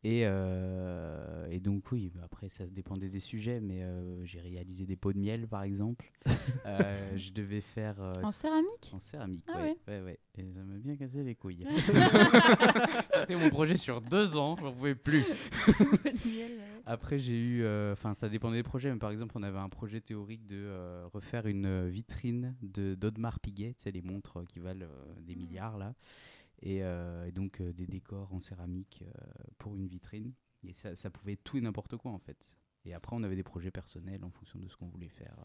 [0.03, 4.85] Et, euh, et donc oui, bah, après ça dépendait des sujets, mais euh, j'ai réalisé
[4.85, 6.09] des pots de miel par exemple.
[6.65, 8.91] Euh, je devais faire euh, En céramique?
[8.93, 9.99] en céramique, Ah ouais, ouais.
[9.99, 10.19] ouais, ouais.
[10.37, 11.65] Et ça m'a bien cassé les couilles.
[13.13, 15.23] C'était mon projet sur deux ans, j'en pouvais plus.
[16.85, 17.63] Après, j'ai eu.
[17.63, 20.57] euh, Enfin, ça dépendait des projets, mais par exemple, on avait un projet théorique de
[20.57, 25.35] euh, refaire une vitrine de d'Audemars Piguet, tu sais, les montres qui valent euh, des
[25.35, 25.41] Mhm.
[25.41, 25.93] milliards, là.
[26.61, 29.21] Et, euh, et donc, euh, des décors en céramique euh,
[29.57, 30.33] pour une vitrine.
[30.63, 32.55] Et ça, ça pouvait être tout et n'importe quoi, en fait.
[32.85, 35.35] Et après, on avait des projets personnels en fonction de ce qu'on voulait faire.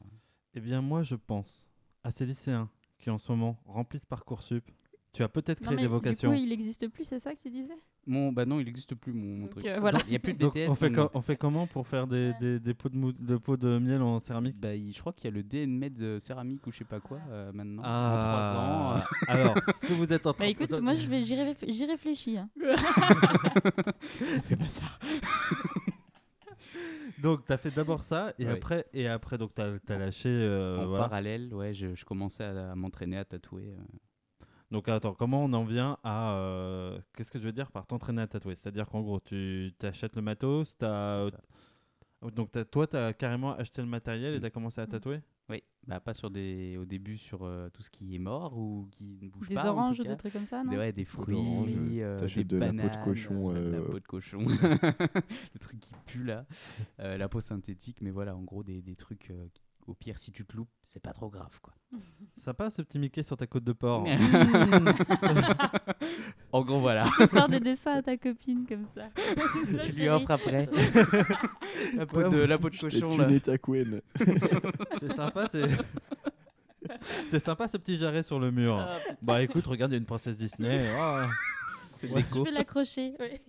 [0.55, 1.69] Eh bien, moi, je pense
[2.03, 4.71] à ces lycéens qui, en ce moment, remplissent Parcoursup.
[5.15, 6.31] Tu as peut-être Non, créé mais des du vocations.
[6.31, 9.13] coup, il n'existe plus, c'est ça que tu disais Mon, bah non, il n'existe plus,
[9.13, 9.65] mon, truc.
[9.65, 10.01] euh, voilà.
[10.07, 10.67] Il n'y a plus de Donc, BTS.
[10.69, 10.75] on,
[11.23, 14.03] fait on comment pour faire des, des, des pots de, mou- de pots de miel
[14.03, 14.59] en céramique?
[14.59, 16.99] Bah, il- je crois qu'il y a le DNMed de céramique ou je sais pas
[16.99, 17.83] quoi euh, maintenant.
[17.83, 18.97] En Ah, 3 ans.
[18.97, 21.87] euh, Alors, si vous êtes en train Bah écoute, moi je vais, j'y réfl- j'y
[21.87, 22.37] réfléchis.
[22.37, 22.51] hein.
[24.01, 24.83] fais pas ça.
[27.19, 28.51] Donc, tu as fait d'abord ça, et Ouais.
[28.53, 30.29] après, et après donc, tu as, lâché.
[30.29, 31.05] euh, en voilà.
[31.05, 33.73] parallèle, ouais, je, je commençais à, à m'entraîner à tatouer.
[34.75, 36.33] Donc, attends, comment on en vient à.
[36.35, 38.57] euh, Qu'est-ce que je veux dire par t'entraîner à tatouer?
[38.57, 41.27] C'est-à-dire qu'en gros, tu t'achètes le matos, t'as.
[41.27, 42.31] C'est ça.
[42.31, 44.89] Donc, t'as- toi, tu as carrément acheté le matériel et tu as commencé à Mm.
[44.89, 45.21] tatouer?
[45.49, 48.89] Oui, bah pas sur des, au début sur euh, tout ce qui est mort ou
[48.91, 49.61] qui ne bouge Des pas.
[49.61, 50.09] en tout oranges ou cas.
[50.09, 50.71] des trucs comme ça, non?
[50.73, 53.67] Des, ouais, des fruits, l'orange, euh, t'achètes des de la peau de bananes, cochon, euh,
[53.67, 54.39] de la euh, peau de cochon,
[55.55, 56.47] le truc qui pue là,
[56.99, 59.31] euh, la peau synthétique, mais voilà, en gros des, des trucs.
[59.31, 61.75] euh, qui- au pire, si tu te loupes, c'est pas trop grave, quoi.
[62.37, 64.07] Sympa ce petit Mickey sur ta côte de porc.
[66.53, 67.05] en gros, voilà.
[67.31, 69.09] Faire des dessins à ta copine comme ça.
[69.81, 70.69] tu lui offres après
[71.97, 73.41] la peau de, la peau de cochon là.
[73.41, 74.01] ta couenne.
[75.01, 75.67] C'est sympa, c'est.
[77.29, 78.77] C'est sympa ce petit jarret sur le mur.
[78.79, 80.87] Ah, Bah écoute, regarde, il y a une princesse Disney.
[80.99, 81.27] Ah.
[81.89, 82.23] C'est Ouais.
[82.35, 83.15] Je vais l'accrocher.
[83.19, 83.41] ouais.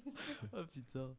[0.53, 1.09] Oh putain.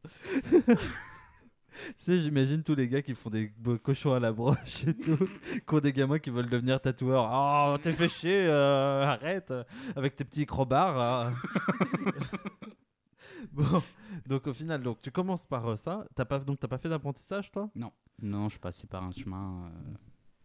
[1.97, 3.51] sais, j'imagine tous les gars qui font des
[3.83, 5.17] cochons à la broche et tout,
[5.67, 7.29] qui ont des gamins qui veulent devenir tatoueurs.
[7.31, 9.53] Oh, t'es fait chier, euh, arrête,
[9.95, 11.31] avec tes petits crobards.
[13.51, 13.81] bon,
[14.25, 16.05] donc au final, donc, tu commences par euh, ça.
[16.15, 17.69] T'as pas, donc t'as pas fait d'apprentissage, toi?
[18.21, 19.65] Non, je passais par un chemin.
[19.65, 19.93] euh,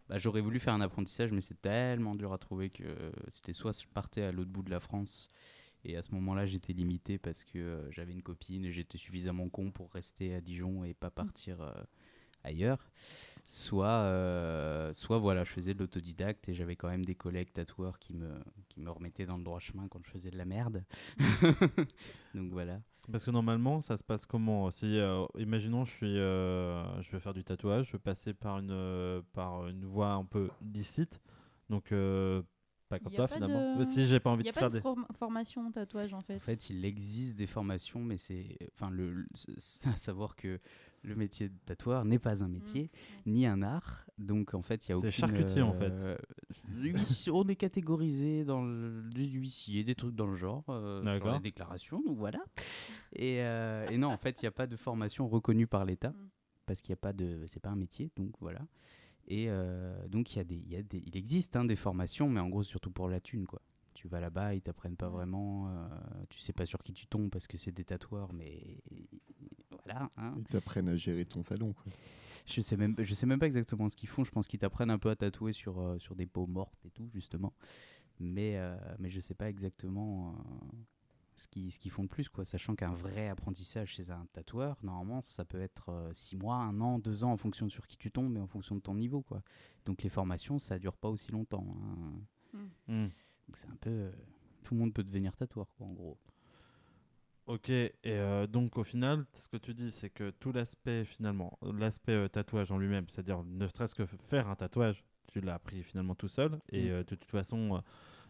[0.09, 2.83] bah, J'aurais voulu faire un apprentissage, mais c'est tellement dur à trouver que
[3.29, 5.29] c'était soit je partais à l'autre bout de la France,
[5.85, 9.49] et à ce moment-là, j'étais limité parce que euh, j'avais une copine et j'étais suffisamment
[9.49, 11.73] con pour rester à Dijon et pas partir euh,
[12.43, 12.89] ailleurs.
[13.45, 17.99] Soit, euh, soit voilà, je faisais de l'autodidacte et j'avais quand même des collègues tatoueurs
[17.99, 18.29] qui me,
[18.69, 20.85] qui me remettaient dans le droit chemin quand je faisais de la merde.
[22.33, 22.81] Donc voilà.
[23.11, 24.71] Parce que normalement, ça se passe comment?
[24.71, 24.97] Si,
[25.37, 29.83] imaginons, je suis, je vais faire du tatouage, je vais passer par une, par une
[29.83, 31.19] voie un peu licite,
[31.69, 31.91] donc
[32.97, 33.77] pas comme Y a toi pas finalement.
[33.77, 34.81] de- Si j'ai pas Il envie n'y a de pas faire de des.
[34.81, 36.35] form- formation tatouage en fait.
[36.35, 40.35] En fait, il existe des formations, mais c'est, enfin, le, le- c'est- c'est à savoir
[40.35, 40.59] que
[41.03, 42.89] le métier de tatoueur n'est pas un métier,
[43.25, 44.05] ni un art.
[44.17, 45.11] Donc, en fait, il y a C'est aucune.
[45.11, 45.91] charcutier, en fait.
[45.91, 46.15] euh,
[47.31, 51.33] on est catégorisé dans le, des huissiers, des trucs dans le genre, euh, sur D'accord.
[51.33, 52.01] les déclarations.
[52.01, 52.39] Donc voilà.
[53.15, 56.09] Et, euh, et non, en fait, il n'y a pas de formation reconnue par l'État
[56.11, 56.29] Mm.
[56.65, 58.11] parce qu'il n'y a pas de, c'est pas un métier.
[58.15, 58.61] Donc voilà.
[59.27, 61.75] Et euh, donc, il y a des, il y a des, il existe hein, des
[61.75, 63.61] formations, mais en gros, surtout pour la thune, quoi.
[63.93, 65.69] Tu vas là-bas, ils t'apprennent pas vraiment.
[65.69, 65.87] euh,
[66.29, 68.81] tu sais pas sur qui tu tombes parce que c'est des tatoueurs, mais
[69.69, 70.09] voilà.
[70.17, 70.33] hein.
[70.39, 71.73] Ils t'apprennent à gérer ton salon.
[71.73, 71.93] Quoi.
[72.47, 74.23] Je sais même, je sais même pas exactement ce qu'ils font.
[74.23, 76.89] Je pense qu'ils t'apprennent un peu à tatouer sur, euh, sur des peaux mortes et
[76.89, 77.53] tout, justement.
[78.19, 80.77] Mais, euh, mais je sais pas exactement euh,
[81.35, 82.45] ce qu'ils ce qu'ils font de plus, quoi.
[82.45, 86.99] Sachant qu'un vrai apprentissage chez un tatoueur, normalement, ça peut être 6 mois, un an,
[86.99, 89.21] deux ans, en fonction de sur qui tu tombes et en fonction de ton niveau,
[89.21, 89.41] quoi.
[89.85, 91.65] Donc les formations, ça dure pas aussi longtemps.
[92.53, 92.59] hein.
[92.87, 93.07] Hmm.
[93.47, 93.89] Donc c'est un peu.
[93.89, 94.11] euh,
[94.63, 96.17] tout le monde peut devenir tatoueur, quoi, en gros.
[97.45, 101.57] Ok, et euh, donc au final, ce que tu dis, c'est que tout l'aspect finalement,
[101.61, 105.83] l'aspect euh, tatouage en lui-même, c'est-à-dire ne serait-ce que faire un tatouage, tu l'as appris
[105.83, 106.91] finalement tout seul, et Mm.
[106.91, 107.79] euh, de toute façon, euh,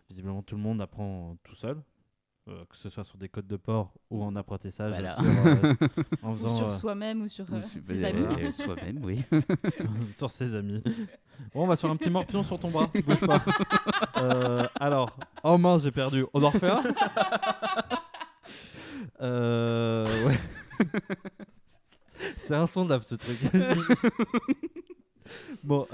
[0.09, 1.79] visiblement tout le monde apprend tout seul,
[2.49, 5.11] euh, que ce soit sur des codes de port ou en apprentissage, Voilà.
[5.15, 5.55] sur, euh,
[6.23, 8.25] en Ou faisant sur euh, soi-même ou sur ses bah, amis.
[8.43, 9.23] euh, Soi-même, oui.
[9.77, 10.83] sur, sur ses amis.
[11.53, 13.43] Bon, on va faire un petit morpion sur ton bras, bouge pas.
[14.17, 16.25] Euh, alors, oh mince, j'ai perdu.
[16.33, 16.83] On en refait un
[19.21, 20.37] Euh, ouais.
[22.37, 23.37] C'est insondable ce truc.
[25.63, 25.87] bon,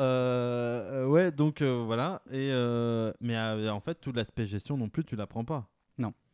[1.12, 2.22] ouais, donc euh, voilà.
[2.32, 5.68] Et, euh, mais euh, en fait, tout l'aspect gestion non plus, tu l'apprends pas.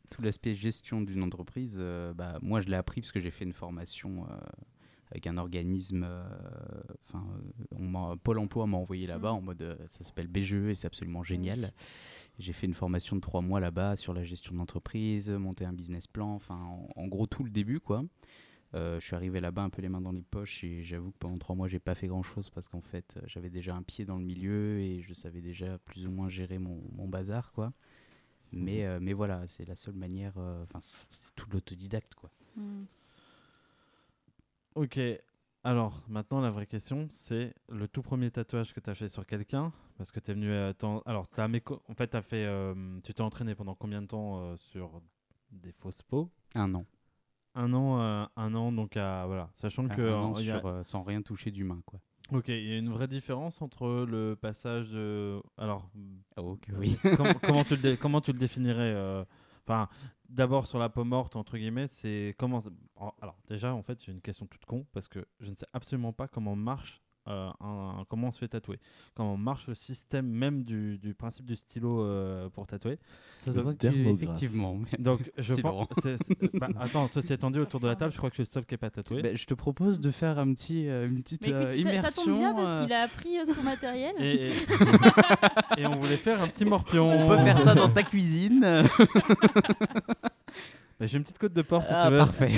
[0.09, 3.45] Tout l'aspect gestion d'une entreprise, euh, bah, moi je l'ai appris parce que j'ai fait
[3.45, 4.37] une formation euh,
[5.11, 6.03] avec un organisme.
[6.07, 6.23] euh,
[7.07, 7.25] Enfin,
[7.73, 9.77] euh, Pôle emploi m'a envoyé là-bas en mode.
[9.87, 11.73] ça s'appelle BGE et c'est absolument génial.
[12.39, 16.07] J'ai fait une formation de trois mois là-bas sur la gestion d'entreprise, monter un business
[16.07, 18.03] plan, enfin, en, en gros, tout le début, quoi.
[18.73, 21.37] Je suis arrivé là-bas un peu les mains dans les poches et j'avoue que pendant
[21.37, 24.25] trois mois, j'ai pas fait grand-chose parce qu'en fait, j'avais déjà un pied dans le
[24.25, 27.71] milieu et je savais déjà plus ou moins gérer mon, mon bazar, quoi.
[28.55, 30.33] Mais, euh, mais voilà, c'est la seule manière.
[30.37, 32.29] euh, Enfin, c'est c'est tout l'autodidacte, quoi.
[32.55, 32.83] Hmm.
[34.75, 34.99] Ok,
[35.63, 39.25] alors maintenant la vraie question, c'est le tout premier tatouage que tu as fait sur
[39.25, 39.71] quelqu'un.
[39.97, 40.51] Parce que tu es venu.
[40.77, 44.41] t'en- alors, méco- en fait, as fait, euh, tu t'es entraîné pendant combien de temps
[44.41, 45.01] euh, sur
[45.51, 46.29] des fausses peaux?
[46.53, 46.85] Un an.
[47.57, 49.49] Un an, euh, un an, donc à, voilà.
[49.55, 50.01] Sachant que.
[50.01, 52.01] un an euh, a- euh, sans rien toucher d'humain, quoi.
[52.31, 54.89] Ok, il y a une vraie différence entre le passage.
[54.89, 55.89] de- Alors,
[56.37, 56.97] Oh, que oui.
[57.17, 59.23] comment, comment tu le comment tu le définirais euh,
[59.67, 59.89] Enfin,
[60.29, 62.61] d'abord sur la peau morte entre guillemets, c'est comment
[63.21, 66.13] Alors déjà, en fait, j'ai une question toute con parce que je ne sais absolument
[66.13, 67.01] pas comment marche.
[67.27, 68.79] Euh, un- comment on se fait tatouer,
[69.15, 72.99] comment marche le système même du, du principe du stylo euh, pour tatouer.
[73.37, 74.79] Ça se voit que tu- effectivement.
[74.99, 75.63] Donc, je pense.
[75.63, 75.87] Laurent.
[76.01, 78.43] c'est- c'est- bah, attends, ceci étant dit, autour de la table, je crois que je
[78.43, 79.21] suis le seul qui n'est pas tatoué.
[79.21, 81.75] Ben, je te propose de faire un petit, euh, une petite Mais écoute, euh, ça-
[81.75, 82.09] immersion.
[82.09, 84.15] ça, tombe bien parce euh, qu'il a appris euh, son matériel.
[84.19, 84.51] Et, et-
[85.81, 87.11] et on voulait faire un petit morpion.
[87.11, 88.85] On peut faire ça dans ta cuisine.
[90.99, 92.17] Mais J'ai une petite côte de porc si Ah, tu veux.
[92.19, 92.51] parfait.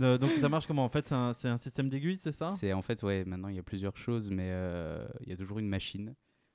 [0.00, 0.84] Euh, donc ça marche comment?
[0.84, 2.46] En fait, c'est un, un système d'aiguille, c'est ça?
[2.46, 5.36] C'est en fait, ouais, maintenant il y a plusieurs choses, mais euh, il y a
[5.36, 6.14] toujours une machine.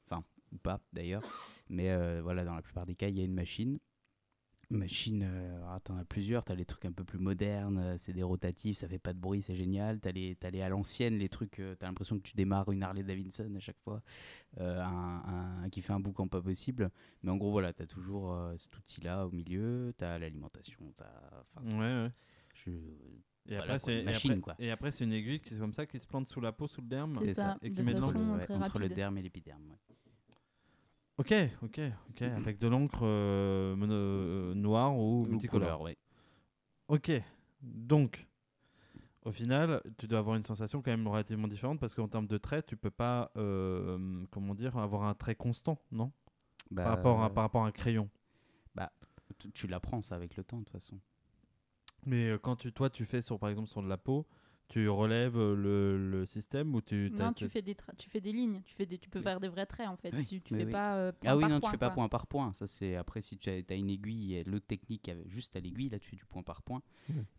[0.10, 1.24] Enfin, ou pas d'ailleurs.
[1.70, 3.80] Mais euh, voilà, dans la plupart des cas, il y a une machine.
[4.70, 6.44] Machine, euh, ah, t'en as plusieurs.
[6.46, 9.20] T'as les trucs un peu plus modernes, euh, c'est des rotatifs, ça fait pas de
[9.20, 10.00] bruit, c'est génial.
[10.00, 13.04] T'as les, les à l'ancienne, les trucs, euh, t'as l'impression que tu démarres une Harley
[13.04, 14.02] Davidson à chaque fois,
[14.58, 16.90] un, un- qui fait un boucan pas possible.
[17.22, 21.12] Mais en gros, voilà, t'as toujours cet outil-là au milieu, t'as l'alimentation, t'as.
[21.62, 22.12] Ouais, ouais.
[22.56, 22.72] je-
[23.50, 24.56] Et Voilà, après, quoi, c'est une et machine, après- quoi.
[24.60, 26.68] Et après, c'est une aiguille qui est comme ça qui se plante sous la peau,
[26.68, 27.20] sous le derme.
[27.22, 29.22] C'est ça, Et de qui met dans façon le- ouais, très entre le derme et
[29.22, 29.70] l'épiderme.
[29.70, 29.78] ouais.
[31.18, 31.80] Ok, ok,
[32.10, 32.22] ok.
[32.24, 35.78] Avec de l'encre euh, euh, noire ou Ou multicolore.
[35.78, 35.98] couleur, ouais.
[36.88, 37.12] Ok.
[37.62, 38.26] Donc,
[39.24, 42.38] au final, tu dois avoir une sensation quand même relativement différente parce qu'en termes de
[42.38, 46.12] traits, tu peux pas, euh, comment dire, avoir un trait constant, non?
[46.72, 48.10] Bah, par, rapport à, par rapport à un crayon.
[49.38, 51.00] tu, tu l'apprends ça avec le temps de toute façon.
[52.06, 54.26] Mais euh, quand tu, toi, tu fais sur, par exemple, sur de la peau,
[54.70, 57.12] tu relèves euh, le, le système ou tu.
[57.14, 59.50] Non, tu fais des tu fais des lignes, tu fais des tu peux faire des
[59.50, 60.12] vrais traits en fait.
[60.14, 60.72] Oui, Tu, fais oui.
[60.72, 61.94] pas euh, point Ah oui, par non, point, tu fais pas quoi.
[61.96, 62.54] point par point.
[62.54, 65.90] Ça, c'est après si tu as, as une aiguille et l'autre technique juste à l'aiguille,
[65.90, 66.82] là tu fais du point par point.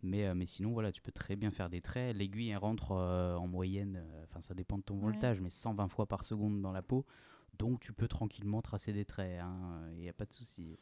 [0.03, 2.15] Mais, euh, mais sinon, voilà, tu peux très bien faire des traits.
[2.15, 5.01] L'aiguille, elle rentre euh, en moyenne, euh, enfin ça dépend de ton Ouais.
[5.01, 7.05] voltage, mais 120 fois par seconde dans la peau.
[7.57, 9.41] Donc tu peux tranquillement tracer des traits.
[9.93, 10.77] Il n'y a pas de souci.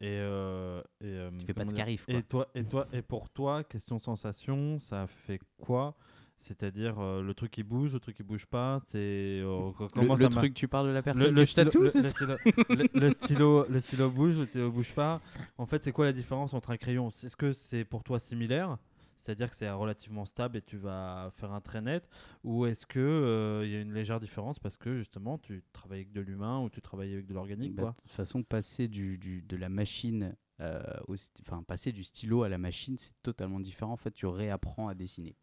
[0.00, 2.18] Et, euh, et, euh, Tu fais pas de scarif, quoi.
[2.18, 5.94] Et toi, et toi, et pour toi, question sensation, ça fait quoi?
[6.38, 8.80] C'est-à-dire euh, le truc qui bouge, le truc qui bouge pas.
[8.86, 11.34] C'est euh, co- Le, comment le ça ma- truc, tu parles de la le, personne
[11.34, 12.34] le je stylo, le- le ça stylo,
[12.70, 15.20] le- le stylo, le stylo bouge, le stylo bouge pas.
[15.58, 17.08] En fait, c'est quoi la différence entre un crayon?
[17.08, 18.78] Est-ce que c'est pour toi similaire
[19.20, 22.08] c'est-à-dire que c'est relativement stable et tu vas faire un trait net
[22.44, 26.12] Ou est-ce qu'il il y a une légère différence parce que justement tu travailles avec
[26.12, 29.42] de l'humain ou tu travailles avec de l'organique Bah, De toute façon, passer du, du-
[29.42, 33.60] de la machine, euh, au st- enfin passer du stylo à la machine, c'est totalement
[33.60, 33.92] différent.
[33.92, 35.36] En fait, tu réapprends à dessiner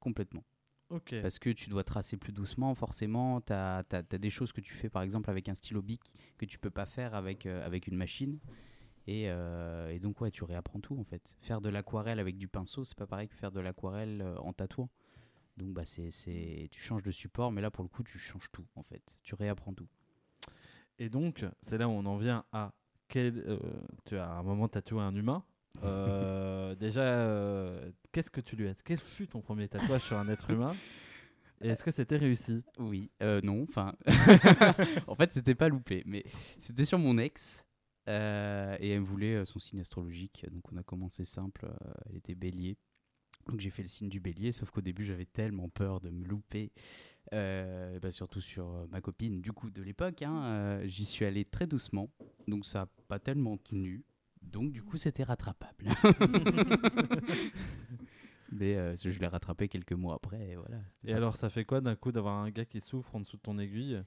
[0.00, 0.44] complètement.
[0.90, 1.14] Ok.
[1.22, 3.40] Parce que tu dois tracer plus doucement, forcément.
[3.40, 3.82] Tu as,
[4.18, 6.86] des choses que tu fais, par exemple, avec un stylo bic que tu peux pas
[6.86, 8.38] faire avec, euh, avec une machine.
[9.06, 11.36] Et, euh, et donc, ouais, tu réapprends tout, en fait.
[11.40, 14.52] Faire de l'aquarelle avec du pinceau, c'est pas pareil que faire de l'aquarelle euh, en
[14.52, 14.88] tatouant.
[15.56, 18.50] Donc, bah, c'est, c'est, tu changes de support, mais là, pour le coup, tu changes
[18.52, 19.18] tout, en fait.
[19.22, 19.88] Tu réapprends tout.
[20.98, 22.72] Et donc, c'est là où on en vient à
[23.08, 23.58] quel, euh,
[24.04, 25.44] tu as à un moment tatoué un humain.
[25.82, 30.50] Euh, déjà, qu'est-ce que tu lui as Quel fut ton premier tatouage sur un être
[30.50, 30.74] humain?
[31.60, 32.62] Et est-ce que c'était réussi?
[32.78, 33.94] Oui, euh, non, enfin.
[35.06, 36.24] en fait, c'était pas loupé, mais
[36.58, 37.63] c'était sur mon ex.
[38.08, 40.46] Euh, et elle me voulait euh, son signe astrologique.
[40.50, 41.66] Donc, on a commencé simple.
[41.66, 42.76] euh, elle était bélier.
[43.48, 44.52] Donc, j'ai fait le signe du bélier.
[44.52, 46.72] Sauf qu'au début, j'avais tellement peur de me louper.
[47.34, 50.22] euh, bah, surtout sur ma copine, du coup, de l'époque.
[50.22, 52.10] hein, euh, J'y suis allé très doucement.
[52.48, 54.04] Donc, ça n'a pas tellement tenu.
[54.42, 55.86] Donc, du coup, c'était rattrapable.
[58.52, 60.50] Mais euh, je l'ai rattrapé quelques mois après.
[60.50, 60.78] Et voilà.
[61.04, 63.42] Et alors, ça fait quoi d'un coup d'avoir un gars qui souffre en dessous de
[63.42, 64.00] ton aiguille?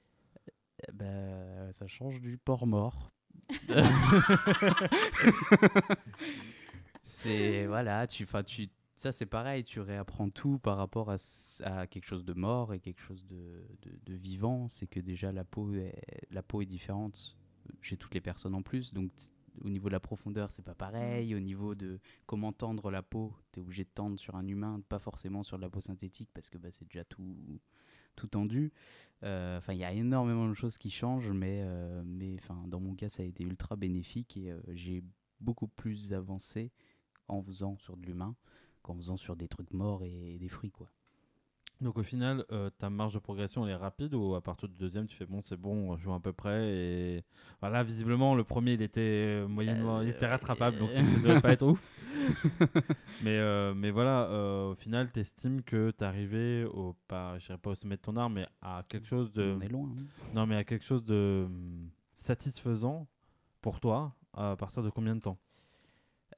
[0.92, 3.12] Ben, ça change du porc mort.
[7.02, 12.06] c'est voilà, tu, 'fin, tu, ça c'est pareil, tu réapprends tout par rapport à, quelque
[12.06, 14.68] chose de mort et quelque chose de, de, vivant.
[14.68, 17.36] C'est que déjà la peau, est, la peau est différente
[17.80, 19.10] chez toutes les personnes en plus, donc
[19.64, 21.34] au niveau de la profondeur, c'est pas pareil.
[21.34, 24.80] Au niveau de comment tendre la peau, tu es obligé de tendre sur un humain,
[24.88, 27.60] pas forcément sur de la peau synthétique parce que bah, c'est déjà tout,
[28.18, 28.72] tout tendu.
[29.24, 32.94] Euh, Enfin, il y a énormément de choses qui changent, mais, euh, mais dans mon
[32.94, 35.02] cas, ça a été ultra bénéfique et euh, j'ai
[35.40, 36.70] beaucoup plus avancé
[37.28, 38.36] en faisant sur de l'humain
[38.82, 40.90] qu'en faisant sur des trucs morts et des fruits, quoi.
[41.80, 44.74] Donc au final, euh, ta marge de progression elle est rapide ou à partir du
[44.76, 47.24] deuxième tu fais bon c'est bon je joue à peu près et
[47.60, 51.52] voilà visiblement le premier il était moyennement il était rattrapable donc ça ne devait pas
[51.52, 51.80] être ouf
[53.22, 57.38] mais euh, mais voilà euh, au final tu estimes que tu es arrivé au pas
[57.38, 59.68] je dirais pas au sommet de ton art mais à quelque chose de On est
[59.68, 59.88] loin.
[59.88, 60.02] hein.
[60.34, 63.06] non mais à quelque chose de hum, satisfaisant
[63.60, 65.38] pour toi à partir de combien de temps?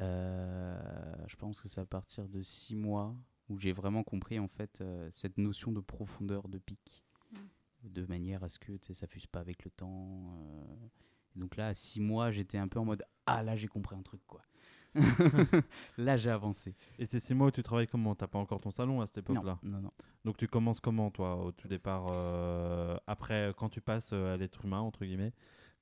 [0.01, 3.15] Euh, je pense que c'est à partir de six mois
[3.51, 7.05] où j'ai vraiment compris en fait euh, cette notion de profondeur de pic,
[7.83, 10.35] de manière à ce que tu sais, ça fuse pas avec le temps.
[10.39, 10.87] euh.
[11.37, 14.03] Donc là, à six mois, j'étais un peu en mode ah là j'ai compris un
[14.03, 14.43] truc quoi.
[15.99, 16.75] là j'ai avancé.
[16.99, 18.17] et ces six mois où tu travailles comment?
[18.17, 19.93] T'as pas encore ton salon à cette époque Non, là non, non.
[20.25, 24.65] Donc tu commences comment toi au tout départ euh, après quand tu passes à l'être
[24.65, 25.33] humain entre guillemets?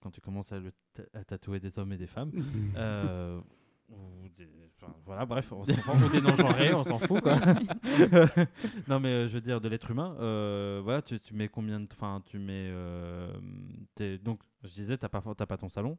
[0.00, 0.72] Quand tu commences à, le
[1.14, 2.32] à tatouer des hommes et des femmes?
[2.76, 3.40] Euh,
[3.90, 4.48] ou des-
[4.80, 7.36] enfin, voilà bref on s'en fout non genrés on s'en fout quoi.
[8.88, 11.80] Non mais euh, je veux dire de l'être humain euh, voilà tu, tu mets combien
[11.80, 13.32] de enfin tu mets euh,
[13.94, 15.96] t'es- donc je disais t'as pas t'as pas ton salon.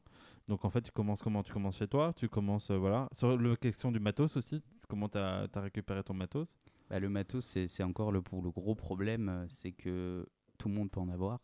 [0.47, 1.43] Donc en fait tu commences comment?
[1.43, 3.08] Tu commences chez toi tu commences voilà.
[3.12, 6.58] Sur la question du matos aussi comment t'as as récupéré ton matos?
[6.89, 10.73] Bah, le matos, c'est c'est encore le, pour le gros problème, c'est que tout le
[10.73, 11.39] monde peut en avoir.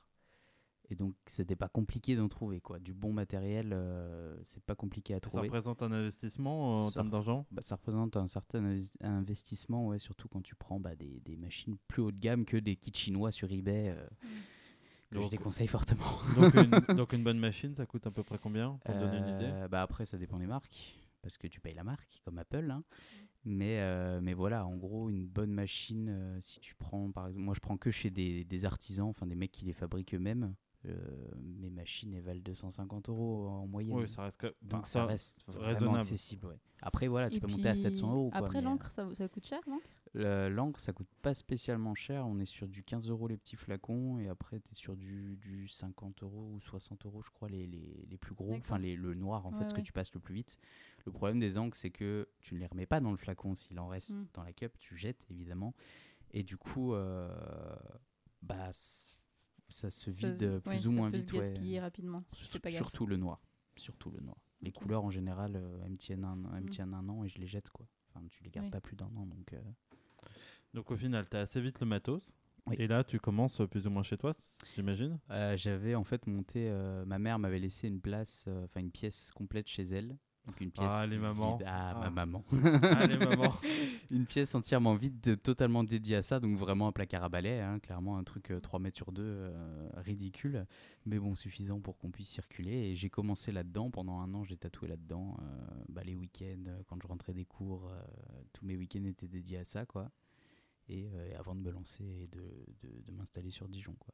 [0.90, 2.62] Et donc, c'était pas compliqué d'en trouver.
[2.62, 2.80] quoi.
[2.80, 5.48] Du bon matériel, euh, c'est pas compliqué à Ça trouver.
[5.48, 7.46] représente un investissement euh, en Ça termes d'argent?
[7.52, 11.38] Bah, ça représente un certain inves- investissement, ouais, surtout quand tu prends bah, des, des
[11.38, 14.08] machines plus haut de gamme que des kits chinois sur eBay, euh,
[15.12, 16.20] que je déconseille fortement.
[16.36, 19.28] donc, une, donc une bonne machine, ça coûte à peu près combien Pour donner une
[19.28, 19.52] idée?
[19.54, 22.70] Euh, bah Après, ça dépend des marques, parce que tu payes la marque, comme Apple.
[22.70, 22.84] hein.
[23.46, 27.46] Mais, euh, mais voilà, en gros, une bonne machine, euh, si tu prends, par exemple,
[27.46, 30.56] moi je prends que chez des, des artisans, enfin des mecs qui les fabriquent eux-mêmes.
[31.38, 33.96] Mes machines, elles valent 250 euros en moyenne.
[33.98, 35.98] Oui, ça reste que- Donc enfin, ça, ça- reste vraiment raisonnable.
[36.00, 36.48] accessible.
[36.48, 36.60] ouais.
[36.82, 38.30] Après, voilà, tu Et peux monter à puis, 700 euros.
[38.30, 39.86] quoi, Après, mais, euh, l'encre, ça, ça coûte cher, l'encre?
[40.14, 42.26] le- L'encre, ça coûte pas spécialement cher.
[42.28, 45.36] On est sur du 15 euros les petits flacons et après, tu es sur du,
[45.38, 48.54] du 50 euros ou 60 euros, je crois, les, les, les plus gros.
[48.56, 50.58] Enfin, les, le noir, en Ouais, fait, ce que tu passes le plus vite.
[51.06, 53.80] Le problème des encres, c'est que tu ne les remets pas dans le flacon s'il
[53.80, 54.28] en reste Mm.
[54.34, 54.78] dans la cup.
[54.80, 55.74] Tu jettes, évidemment.
[56.32, 57.30] Et du coup, euh,
[58.42, 58.70] bah,
[59.70, 61.34] ça se Ça- vide euh, ouais, plus ça ou moins peut se vite.
[61.34, 61.40] ouais.
[61.40, 62.24] gaspiller rapidement.
[62.30, 63.42] si pas surtout le noir.
[63.78, 64.38] Surtout le noir.
[64.62, 66.70] Les couleurs, en général, euh, elles me tiennent un, elles me Mm.
[66.70, 67.86] tiennent un an et je les jette, quoi.
[68.14, 68.72] Enfin, tu les gardes Oui.
[68.72, 69.54] Pas plus d'un an, donc...
[69.54, 69.62] euh,
[70.74, 72.34] Donc au final, tu as assez vite le matos.
[72.68, 72.76] Oui.
[72.80, 74.34] Et là, tu commences plus ou moins chez toi,
[74.76, 76.68] j'imagine Euh, J'avais en fait monté.
[76.70, 80.18] euh, ma mère m'avait laissé une place, euh, enfin une pièce complète chez elle.
[80.48, 80.92] Donc une pièce.
[80.92, 81.58] Ah, les mamans.
[81.58, 81.66] vide.
[81.68, 82.00] Ah, Ah.
[82.02, 82.44] ma maman.
[82.84, 83.52] Allez, maman.
[84.12, 86.40] une pièce entièrement vide, de- totalement dédiée à ça.
[86.40, 89.52] Donc vraiment un placard à balai, hein, clairement un truc euh, 3 mètres sur 2,
[89.96, 90.66] ridicule.
[91.08, 92.92] Mais bon, suffisant pour qu'on puisse circuler.
[92.92, 93.90] Et j'ai commencé là-dedans.
[93.90, 95.38] Pendant un an, j'ai tatoué là-dedans.
[95.42, 98.00] euh, bah, les week-ends, euh, quand je rentrais des cours, euh,
[98.54, 100.12] tous mes week-ends étaient dédiés à ça, quoi.
[100.88, 102.42] Et, euh, et avant de me lancer et de,
[102.84, 104.14] de- de m'installer sur Dijon, quoi.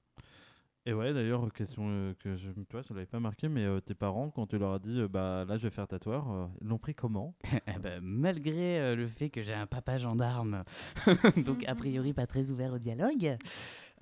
[0.87, 3.79] Et ouais, d'ailleurs, question euh, que je tu vois, je l'avais pas marqué, mais euh,
[3.79, 6.47] tes parents, quand tu leur as dit, euh, bah là, je vais faire tatoueur, euh,
[6.61, 7.35] ils l'ont pris comment?
[7.67, 10.63] Eh ben, malgré euh, le fait que j'ai un papa gendarme,
[11.45, 13.37] donc a priori pas très ouvert au dialogue,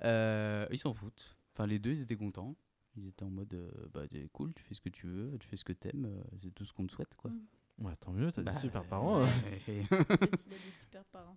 [0.04, 1.36] euh, ils s'en foutent.
[1.54, 2.56] Enfin, les deux, ils étaient contents.
[2.96, 5.56] Ils étaient en mode, euh, bah cool, tu fais ce que tu veux, tu fais
[5.56, 7.30] ce que t'aimes, euh, c'est tout ce qu'on te souhaite, quoi.
[7.30, 7.86] Mm.
[7.86, 9.22] Ouais, tant mieux, t'as Bah, des super parents.
[9.22, 9.28] et-
[9.66, 11.36] C'est- il a des super parents.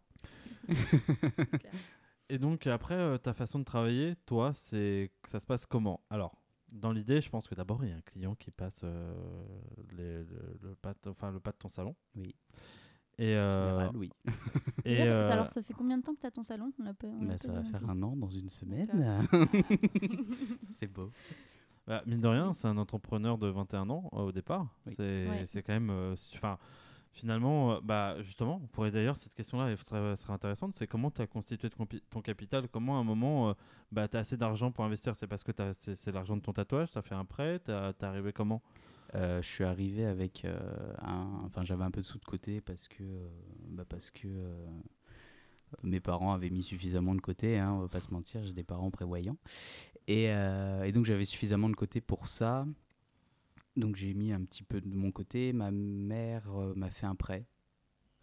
[2.30, 6.02] Et donc, après, euh, ta façon de travailler, toi, c'est ça se passe comment?
[6.10, 9.14] Alors, dans l'idée, je pense que d'abord, il y a un client qui passe euh,
[9.92, 11.96] les- le, le pas de, enfin, le pas de ton salon.
[12.16, 12.34] Oui.
[13.20, 14.10] Et, en euh, général, oui.
[14.86, 16.72] et D'ailleurs, euh, Alors, ça fait combien de temps que tu as ton salon?
[16.80, 18.90] On l'a pas- on l'a Bah, pas ça va faire un an dans une semaine.
[20.72, 21.12] c'est beau.
[21.86, 24.68] Bah, mine de rien, c'est un entrepreneur de 21 ans euh, au départ.
[24.88, 24.94] Oui.
[24.96, 25.44] C'est Ouais.
[25.46, 25.90] c'est quand même.
[25.90, 26.58] euh, su- Enfin,
[27.14, 31.22] finalement, euh, bah, justement, on pourrait d'ailleurs, cette question-là serait, serait intéressante c'est comment tu
[31.22, 32.68] as constitué ton, capi- ton capital?
[32.70, 33.54] Comment à un moment, euh,
[33.92, 35.16] bah, tu as assez d'argent pour investir?
[35.16, 38.04] C'est parce que c'est l'argent de ton tatouage Tu as fait un prêt Tu es
[38.06, 38.62] arrivé comment?
[39.16, 40.46] Euh, je suis arrivé avec
[41.04, 41.42] un.
[41.46, 43.04] Enfin, j'avais un peu de sous de côté parce que.
[43.70, 44.28] bah, parce que.
[45.84, 48.64] mes parents avaient mis suffisamment de côté, hein, on va pas se mentir, j'ai des
[48.64, 49.38] parents prévoyants.
[50.08, 52.66] Et, et donc j'avais suffisamment de côté pour ça.
[53.76, 55.52] Donc j'ai mis un petit peu de mon côté.
[55.54, 57.48] Ma mère euh, m'a fait un prêt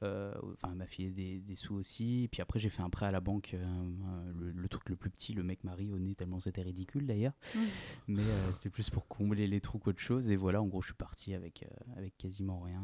[0.03, 2.25] Euh, Enfin, elle m'a filé des, des sous aussi.
[2.25, 4.97] Et puis après, j'ai fait un prêt à la banque, euh, le, le truc le
[4.97, 7.35] plus petit, le mec m'a ri au nez tellement c'était ridicule d'ailleurs.
[8.09, 10.31] Mais euh, c'était plus pour combler les trous qu'autre chose.
[10.31, 12.83] Et voilà, en gros, je suis parti avec, euh, avec quasiment rien.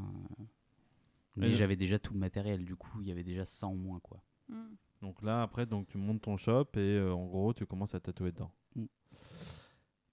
[1.36, 4.00] Mais j'avais déjà tout le matériel, du coup, il y avait déjà ça en moins,
[4.00, 4.22] quoi.
[4.48, 4.64] Mm.
[5.02, 8.00] Donc là, après, donc, tu montes ton shop et euh, en gros, tu commences à
[8.00, 8.50] tatouer dedans.
[8.74, 8.84] Mm.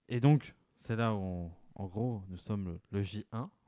[0.09, 3.23] Et donc, c'est là où, on- en gros, nous sommes le, le J1.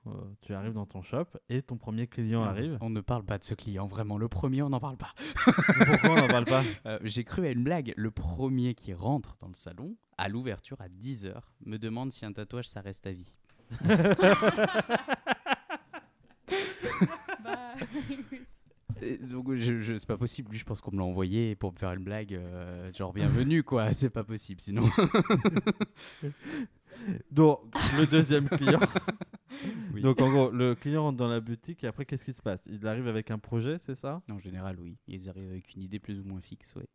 [0.07, 2.77] euh, tu arrives dans ton shop et ton premier client Non, arrive.
[2.81, 4.17] On ne parle pas de ce client, vraiment.
[4.17, 5.13] Le premier, on n'en parle pas.
[5.85, 6.61] Pourquoi on n'en parle pas?
[6.85, 7.93] Euh, J'ai cru à une blague.
[7.97, 11.33] Le premier qui rentre dans le salon, à l'ouverture, à 10h,
[11.65, 13.35] me demande si un tatouage, ça reste à vie.
[17.43, 17.73] Bah,
[18.09, 18.47] écoute.
[19.01, 20.51] Et donc, je, je- c'est pas possible.
[20.51, 22.33] Lui, je pense qu'on me l'a envoyé pour me faire une blague.
[22.33, 23.91] euh, genre, bienvenue, quoi.
[23.93, 24.83] C'est pas possible, sinon.
[27.31, 27.61] Donc,
[27.97, 28.79] le deuxième client.
[29.93, 30.01] Oui.
[30.01, 32.63] Donc, en gros, le client rentre dans la boutique et après, qu'est-ce qui se passe?
[32.69, 34.21] Il arrive avec un projet, c'est ça?
[34.29, 34.97] En général, oui.
[35.07, 36.85] Ils arrivent avec une idée plus ou moins fixe, ouais.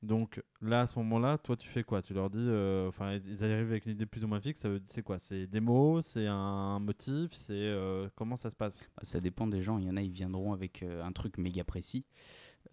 [0.00, 2.02] Donc, là, à ce moment-là, toi, tu fais quoi?
[2.02, 5.02] Tu leur dis, euh, enfin, ils arrivent avec une idée plus ou moins fixe, c'est
[5.02, 5.18] quoi?
[5.18, 6.00] C'est des mots?
[6.00, 7.32] C'est un motif?
[7.32, 8.76] C'est euh, comment ça se passe?
[8.76, 9.78] Bah, Ça dépend des gens.
[9.78, 12.04] Il y en a, ils viendront avec euh, un truc méga précis.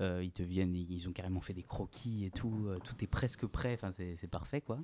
[0.01, 2.67] Ils te viennent, ils ont carrément fait des croquis et tout.
[2.83, 3.75] tout est presque prêt.
[3.75, 4.79] Enfin, c'est parfait, quoi.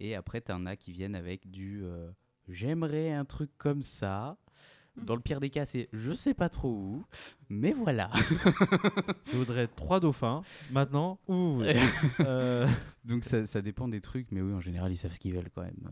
[0.00, 1.84] Et après, t'en as qui viennent avec du
[2.48, 4.36] j'aimerais un truc comme ça.
[4.96, 7.04] Dans le pire des cas, c'est je sais pas trop où,
[7.48, 8.10] mais voilà.
[9.32, 10.42] Je voudrais trois dauphins.
[10.72, 11.78] Maintenant, où vous voulez.
[12.20, 12.68] Euh,
[13.04, 15.50] Donc ça, ça dépend des trucs, mais oui, en général, ils savent ce qu'ils veulent
[15.54, 15.90] quand même.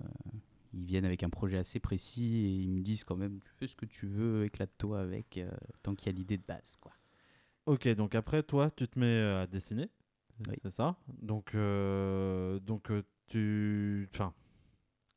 [0.75, 3.67] Ils viennent avec un projet assez précis et ils me disent quand même tu fais
[3.67, 5.49] ce que tu veux, éclate-toi avec, euh,
[5.83, 6.93] tant qu'il y a l'idée de base, quoi.
[7.67, 9.89] ok, donc après, toi, tu te mets euh, à dessiner.
[10.49, 10.57] Oui.
[10.63, 12.91] C'est ça Donc, euh, donc
[13.27, 14.09] tu.
[14.15, 14.33] Enfin.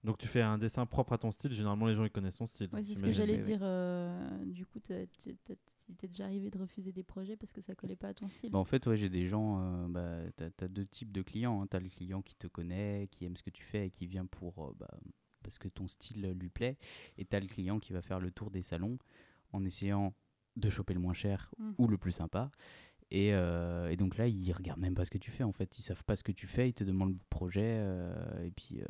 [0.03, 1.51] Donc, tu fais un dessin propre à ton style.
[1.51, 2.69] Généralement, les gens, ils connaissent ton style.
[2.73, 3.59] Ouais, c'est ce que j'allais dire.
[3.61, 5.05] euh, du coup, t'as-
[5.97, 8.49] t'es déjà arrivé de refuser des projets parce que ça collait pas à ton style?
[8.51, 11.67] Bah, en fait, ouais, j'ai des gens, euh, bah, tu as, deux types de clients.
[11.67, 14.07] Tu as le client qui te connaît, qui aime ce que tu fais et qui
[14.07, 14.89] vient pour, euh, bah,
[15.43, 16.77] parce que ton style lui plaît.
[17.17, 18.97] Et tu as le client qui va faire le tour des salons
[19.53, 20.13] en essayant
[20.55, 21.71] de choper le moins cher Mm.
[21.77, 22.51] ou le plus sympa.
[23.13, 25.43] Et, euh, et donc là, ils regardent même pas ce que tu fais.
[25.43, 26.69] En fait, ils savent pas ce que tu fais.
[26.69, 27.61] Ils te demandent le projet.
[27.81, 28.85] euh, et puis, euh,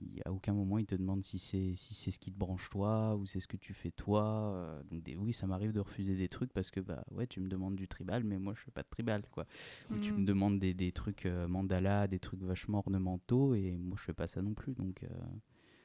[0.00, 2.70] il- à aucun moment, ils te demandent si c'est si c'est ce qui te branche
[2.70, 4.22] toi ou c'est ce que tu fais toi.
[4.54, 7.40] euh, donc des, oui, ça m'arrive de refuser des trucs parce que bah ouais, tu
[7.40, 9.44] me demandes du tribal, mais moi je fais pas de tribal quoi.
[9.90, 10.24] Ou tu me Mm.
[10.24, 14.28] demandes des, des trucs euh, mandala, des trucs vachement ornementaux et moi je fais pas
[14.28, 14.74] ça non plus.
[14.74, 15.08] Donc euh,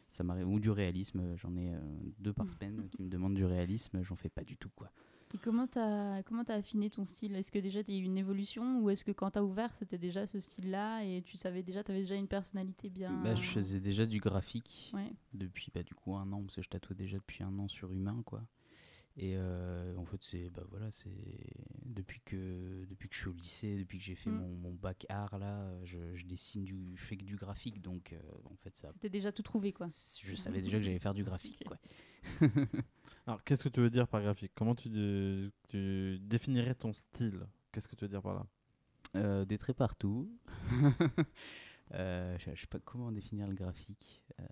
[0.09, 1.35] ça m'arrive ou du réalisme.
[1.37, 1.79] J'en ai euh,
[2.19, 4.03] deux par semaine qui me demandent du réalisme.
[4.03, 4.91] J'en fais pas du tout quoi.
[5.33, 7.35] Et comment t'as comment t'as affiné ton style?
[7.35, 10.27] Est-ce que déjà t'as eu une évolution ou est-ce que quand t'as ouvert c'était déjà
[10.27, 14.05] ce style-là et tu savais déjà t'avais déjà une personnalité bien Bah, je faisais déjà
[14.05, 14.91] du graphique.
[14.93, 15.11] Ouais.
[15.33, 17.91] depuis bah, du coup un an parce que je tatouais déjà depuis un an sur
[17.91, 18.43] humain quoi
[19.15, 21.11] et euh, en fait c'est bah voilà c'est
[21.85, 24.37] depuis que depuis que je suis au lycée depuis que j'ai fait Mm.
[24.37, 28.13] mon, mon bac art là je, je dessine du je fais que du graphique donc
[28.13, 29.87] euh, en fait ça C'était déjà tout trouvé quoi.
[29.87, 31.77] je savais déjà que j'allais faire du graphique quoi
[33.25, 34.51] Alors, qu'est-ce que tu veux dire par graphique?
[34.55, 37.39] Comment tu, dé- tu définirais ton style?
[37.71, 38.45] Qu'est-ce que tu veux dire par là?
[39.15, 40.29] Euh, des traits partout
[41.93, 44.45] Euh, je, je sais pas comment définir le graphique euh,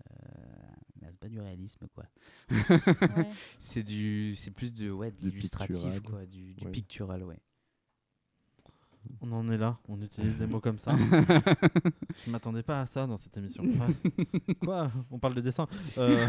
[1.01, 2.03] c'est pas du réalisme quoi
[2.51, 3.31] Ouais.
[3.57, 6.71] c'est du c'est plus de ouais de l'illustratif quoi du, du Ouais.
[6.71, 7.39] pictural ouais
[9.21, 10.91] On en est là, on utilise des mots comme ça.
[12.25, 13.63] Je m'attendais pas à ça dans cette émission.
[13.63, 14.55] Ouais.
[14.63, 14.91] Quoi?
[15.09, 15.67] On parle de dessin.
[15.97, 16.27] Euh,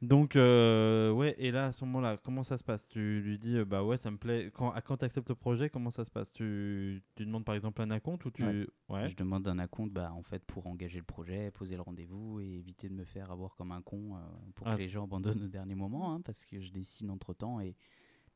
[0.00, 2.86] Donc, euh, ouais, et là, à ce moment-là, comment ça se passe?
[2.88, 4.50] Tu lui dis, euh, bah ouais, ça me plaît.
[4.54, 6.30] Quand, à- quand tu acceptes le projet, comment ça se passe?
[6.32, 8.44] Tu, tu demandes par exemple un acompte ou tu.
[8.44, 8.66] Ouais.
[8.88, 9.08] Ouais.
[9.08, 12.46] Je demande un acompte bah, en fait, pour engager le projet, poser le rendez-vous et
[12.46, 14.20] éviter de me faire avoir comme un con euh,
[14.54, 14.74] pour Ah.
[14.74, 17.74] que les gens abandonnent au dernier moment, hein, parce que je dessine entre temps et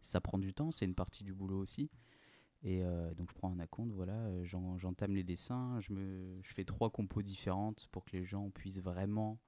[0.00, 1.90] ça prend du temps, c'est une partie du boulot aussi.
[2.64, 6.52] Et euh, donc je prends un acompte, voilà, j'en- j'entame les dessins, je, me, je
[6.54, 9.38] fais trois compos différentes pour que les gens puissent vraiment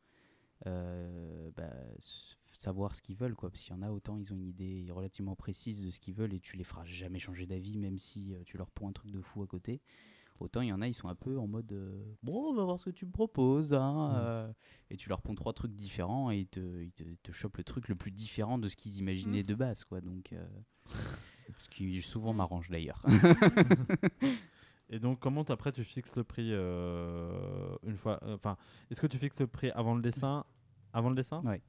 [0.66, 1.70] euh, bah,
[2.52, 3.50] savoir ce qu'ils veulent, quoi.
[3.50, 6.14] Parce qu'il y en a autant, ils ont une idée relativement précise de ce qu'ils
[6.14, 8.92] veulent et tu les feras jamais changer d'avis, même si euh, tu leur prends un
[8.92, 9.80] truc de fou à côté.
[10.40, 12.64] Autant il y en a, ils sont un peu en mode euh, bon, on va
[12.64, 14.16] voir ce que tu me proposes, hein, Mm.
[14.16, 14.52] euh,
[14.90, 17.56] et tu leur prends trois trucs différents et ils te, ils te, ils te chopent
[17.58, 20.00] le truc le plus différent de ce qu'ils imaginaient de base, quoi.
[20.00, 20.34] Donc,
[21.58, 23.04] ce qui souvent m'arrange d'ailleurs.
[24.90, 28.56] Et donc, comment après tu fixes le prix euh, une fois euh, Enfin,
[28.90, 30.44] est-ce que tu fixes le prix avant le dessin
[30.92, 31.62] Avant le dessin Ouais.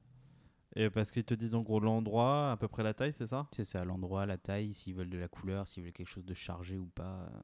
[0.74, 3.46] Et parce qu'ils te disent en gros l'endroit, à peu près la taille, c'est ça?
[3.52, 6.34] C'est ça, l'endroit, la taille, s'ils veulent de la couleur, s'ils veulent quelque chose de
[6.34, 7.20] chargé ou pas.
[7.22, 7.40] euh.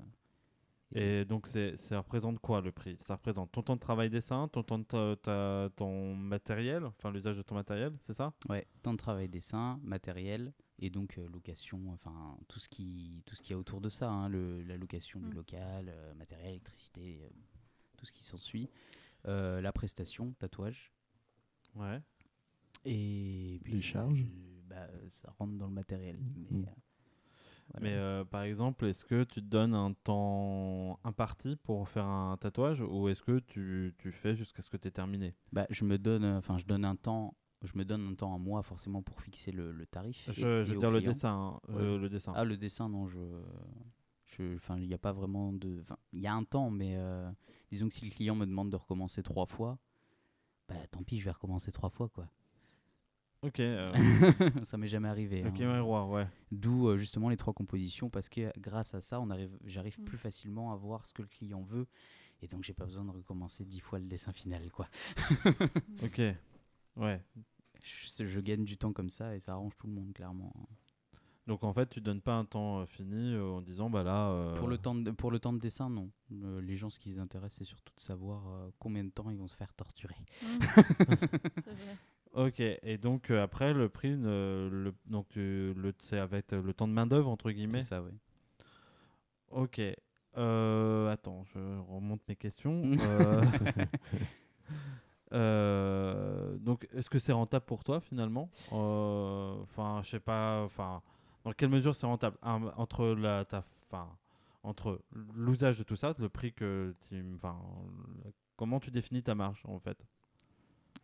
[0.94, 2.98] Et donc, c'est, ça représente quoi le prix?
[2.98, 7.38] Ça représente ton temps de travail dessin, ton temps de ta- ton matériel, enfin l'usage
[7.38, 8.34] de ton matériel, c'est ça?
[8.50, 10.52] Ouais, temps de travail dessin, matériel
[10.84, 13.88] Et donc euh, location, enfin tout ce qui tout ce qu'il y a autour de
[13.88, 15.34] ça, hein, le- la location du Mm.
[15.34, 17.28] local, euh, matériel, électricité, euh,
[17.96, 18.68] tout ce qui s'ensuit,
[19.28, 20.92] Euh, la prestation, tatouage.
[21.76, 22.00] Ouais.
[22.84, 26.18] Et puis, Les charges je- bah, ça rentre dans le matériel.
[26.50, 26.64] Mais, Mm.
[26.64, 26.72] euh,
[27.68, 27.80] voilà.
[27.80, 32.36] Mais euh, par exemple, est-ce que tu te donnes un temps imparti pour faire un
[32.36, 35.36] tatouage ou est-ce que tu, tu fais jusqu'à ce que tu aies terminé?
[35.52, 38.38] Bah, je me donne, enfin, je donne un temps, je me donne un temps à
[38.38, 40.28] moi forcément pour fixer le, le tarif.
[40.30, 41.52] Je, et je veux dire le dessin.
[41.54, 42.32] hein, euh, le dessin.
[42.34, 43.20] Ah, le dessin, non, je,
[44.26, 47.30] je, enfin, il n'y a pas vraiment de, il y a un temps, mais euh,
[47.70, 49.78] disons que si le client me demande de recommencer trois fois,
[50.68, 52.26] bah, tant pis, je vais recommencer trois fois, quoi.
[53.42, 53.58] Ok.
[53.58, 53.92] euh,
[54.64, 55.44] ça m'est jamais arrivé.
[55.44, 55.72] ok, hein.
[55.74, 56.28] ouais, roi, ouais.
[56.52, 60.04] D'où euh, justement les trois compositions, parce que grâce à ça, on arrive, j'arrive Mm.
[60.04, 61.86] plus facilement à voir ce que le client veut,
[62.40, 64.88] et donc j'ai pas besoin de recommencer dix fois le dessin final, quoi.
[66.02, 66.20] Ok.
[66.96, 67.20] Ouais.
[67.82, 70.52] Je, je gagne du temps comme ça et ça arrange tout le monde, clairement.
[71.48, 74.28] Donc en fait, tu donnes pas un temps euh, fini euh, en disant bah là.
[74.30, 76.08] euh, Pour, le temps de, pour le temps de dessin, non.
[76.32, 79.28] Euh, les gens, ce qui les intéresse, c'est surtout de savoir euh, combien de temps
[79.30, 80.14] ils vont se faire torturer.
[81.64, 81.68] Mm.
[82.34, 82.48] Vrai.
[82.48, 82.60] Ok.
[82.60, 86.72] Et donc euh, après le prix, ne- le, donc tu- le, c'est avec euh, le
[86.72, 87.80] temps de main d'œuvre entre guillemets.
[87.80, 88.12] C'est ça, oui.
[89.50, 89.80] Ok.
[90.38, 92.82] Euh, attends, je remonte mes questions.
[95.32, 98.50] Euh, donc, est-ce que c'est rentable pour toi finalement?
[98.72, 100.62] Euh, Enfin, je sais pas.
[100.64, 101.02] Enfin,
[101.44, 102.36] dans quelle mesure c'est rentable?
[102.42, 103.64] Un- entre la, ta,
[104.62, 105.00] entre
[105.34, 107.24] l'usage de tout ça, le prix que, tu,
[108.56, 109.98] comment tu définis ta marge en fait?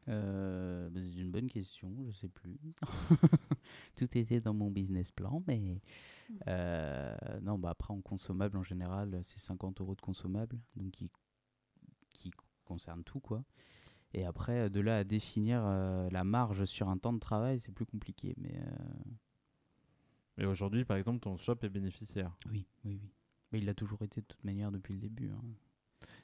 [0.08, 2.58] Euh, bah, c'est une bonne question, je sais plus.
[3.96, 5.82] Tout était dans mon business plan, mais
[6.46, 11.10] euh, non, bah après en consommable en général, c'est 50 euros de consommable, donc qui,
[12.10, 12.30] qui
[12.64, 13.42] concerne tout quoi.
[14.14, 17.72] Et après, de là à définir euh, la marge sur un temps de travail, c'est
[17.72, 19.10] plus compliqué, mais euh,
[20.36, 22.36] Mais aujourd'hui, par exemple, ton shop est bénéficiaire.
[22.50, 23.10] oui, oui, oui.
[23.52, 25.30] Mais il l'a toujours été de toute manière depuis le début.
[25.30, 25.40] hein.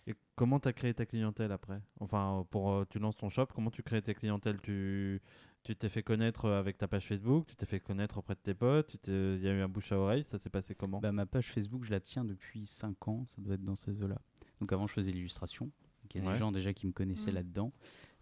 [0.06, 1.80] Et comment tu as créé ta clientèle après?
[1.98, 5.20] Enfin, pour euh, tu lances ton shop, comment tu crées ta clientèle Tu
[5.62, 8.52] tu t'es fait connaître avec ta page Facebook, tu t'es fait connaître auprès de tes
[8.52, 11.00] potes, il y a eu un bouche à oreille, ça s'est passé comment?
[11.00, 14.02] Bah, ma page Facebook, je la tiens depuis 5 ans, ça doit être dans ces
[14.02, 14.20] eaux-là.
[14.60, 15.70] Donc avant, je faisais l'illustration.
[16.04, 16.32] Donc, Il y a Ouais.
[16.34, 17.36] des gens déjà qui me connaissaient Mm.
[17.36, 17.72] là-dedans.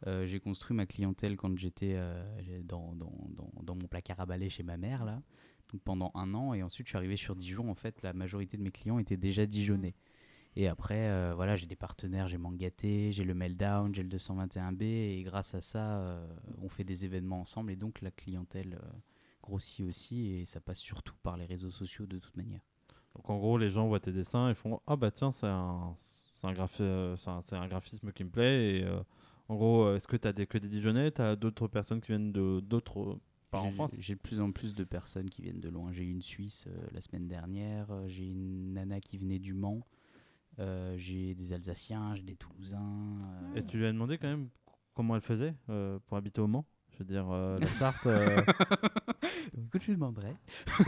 [0.06, 2.24] Euh, j'ai construit ma clientèle quand j'étais euh,
[2.64, 5.20] dans, dans, dans, dans mon placard à balai chez ma mère, là.
[5.72, 6.54] Donc pendant un an.
[6.54, 7.70] Et ensuite, je suis arrivé sur Dijon.
[7.70, 9.94] En fait, la majorité de mes clients étaient déjà dijonnais.
[10.54, 14.82] Et après, euh, voilà, j'ai des partenaires, j'ai Mangaté, j'ai le Meltdown, j'ai le 221B.
[14.82, 16.26] Et grâce à ça, euh,
[16.60, 17.72] on fait des événements ensemble.
[17.72, 18.86] Et donc, la clientèle euh,
[19.42, 20.28] grossit aussi.
[20.30, 22.60] Et ça passe surtout par les réseaux sociaux de toute manière.
[23.14, 25.94] Donc en gros, les gens voient tes dessins et font Ah bah tiens, c'est un,
[26.42, 28.78] c'est un, graphi- euh, un, un graphisme qui me plaît.
[28.80, 29.02] Et euh,
[29.48, 32.00] en gros, euh, est-ce que tu as des, que des Dijonnais Tu as d'autres personnes
[32.00, 33.18] qui viennent de d'autres.
[33.50, 35.92] Pas en J'ai- France J'ai de plus en plus de personnes qui viennent de loin.
[35.92, 39.86] J'ai eu une Suisse euh, la semaine dernière, j'ai une nana qui venait du Mans,
[40.58, 43.18] euh, j'ai des Alsaciens, j'ai des Toulousains.
[43.26, 44.48] euh, Et tu lui as demandé quand même
[44.94, 45.54] comment elle faisait
[46.06, 46.64] pour habiter au Mans?
[46.94, 48.06] Je veux dire, euh, la Sarthe.
[48.06, 48.36] euh,
[49.66, 50.34] Écoute, je lui demanderai.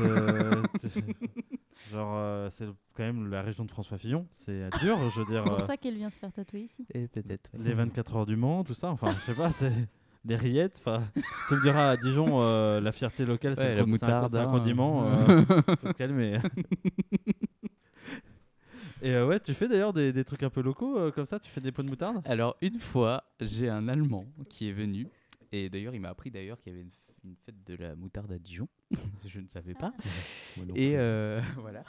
[0.01, 0.63] euh,
[1.93, 4.27] genre, euh, c'est quand même la région de François Fillon.
[4.31, 5.43] C'est dur, je veux dire.
[5.45, 6.87] C'est pour euh, ça qu'elle vient se faire tatouer ici.
[6.95, 7.51] Et peut-être.
[7.55, 7.65] ouais.
[7.65, 8.91] les 24 heures du Mans, tout ça.
[8.91, 9.73] Enfin, je sais pas, c'est
[10.27, 10.81] les rillettes.
[10.85, 11.05] Enfin,
[11.49, 14.07] tu me diras à Dijon, euh, la fierté locale, c'est Ouais, la con- c'est un,
[14.07, 14.51] moutarde, c'est un hein.
[14.53, 15.07] condiment.
[15.09, 15.43] euh,
[15.81, 16.39] faut se calmer.
[19.03, 21.39] Et euh, ouais, tu fais d'ailleurs des, des trucs un peu locaux euh, comme ça.
[21.39, 22.23] Tu fais des pots de moutarde?
[22.25, 25.09] Alors, une fois, j'ai un Allemand qui est venu.
[25.55, 26.85] Et d'ailleurs, il m'a appris d'ailleurs qu'il y avait
[27.23, 28.69] une, fête de la moutarde à Dijon.
[29.27, 29.93] je ne savais pas.
[30.57, 31.83] Non Et euh, voilà.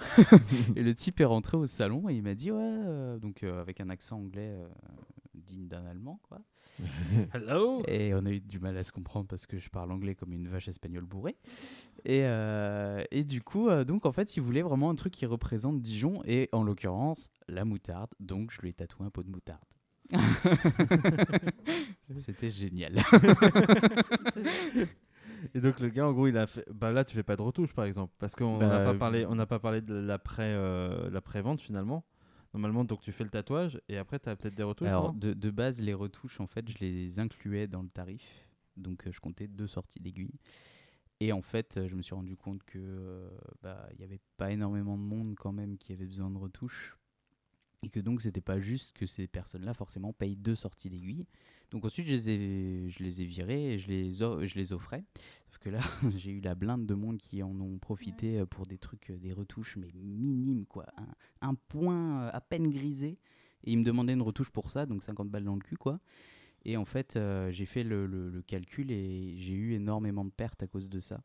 [0.76, 3.62] et le type est rentré au salon et il m'a dit ouais, euh, donc euh,
[3.62, 4.68] avec un accent anglais euh,
[5.36, 6.42] digne d'un allemand quoi.
[7.34, 7.84] Hello.
[7.88, 10.34] Et on a eu du mal à se comprendre parce que je parle anglais comme
[10.34, 11.38] une vache espagnole bourrée.
[12.04, 15.26] Et, euh, et du coup, euh, donc en fait, il voulait vraiment un truc qui
[15.26, 18.10] représente Dijon et en l'occurrence la moutarde.
[18.20, 19.64] Donc je lui ai tatoué un pot de moutarde.
[22.18, 22.96] C'était génial.
[25.54, 26.66] Et donc le gars, en gros, il a fait.
[26.74, 29.26] Bah là, tu fais pas de retouche, par exemple, parce qu'on n'a Bah, pas parlé.
[29.26, 32.06] On n'a pas parlé de l'après, euh, l'après-vente finalement.
[32.54, 34.88] Normalement, donc tu fais le tatouage et après, tu as peut-être des retouches.
[34.88, 38.48] Alors de, de base, les retouches, en fait, je les incluais dans le tarif.
[38.78, 40.40] Donc euh, je comptais deux sorties d'aiguille.
[41.20, 43.30] Et en fait, euh, je me suis rendu compte que euh,
[43.62, 46.98] bah, il n'y avait pas énormément de monde quand même qui avait besoin de retouches.
[47.86, 51.28] Et que donc, c'était pas juste que ces personnes-là, forcément, payent deux sorties d'aiguille.
[51.70, 55.04] Donc ensuite, je les ai, je les ai virés et je les, je les offrais.
[55.50, 55.82] Sauf que là,
[56.18, 59.18] j'ai eu la blinde de monde qui en ont profité euh, pour des trucs, euh,
[59.20, 60.88] des retouches, mais minimes, quoi.
[60.98, 63.20] Un, un point euh, à peine grisé.
[63.66, 66.00] Et ils me demandaient une retouche pour ça, donc 50 balles dans le cul, quoi.
[66.66, 70.32] Et en fait, euh, j'ai fait le, le- le calcul et j'ai eu énormément de
[70.32, 71.22] pertes à cause de ça.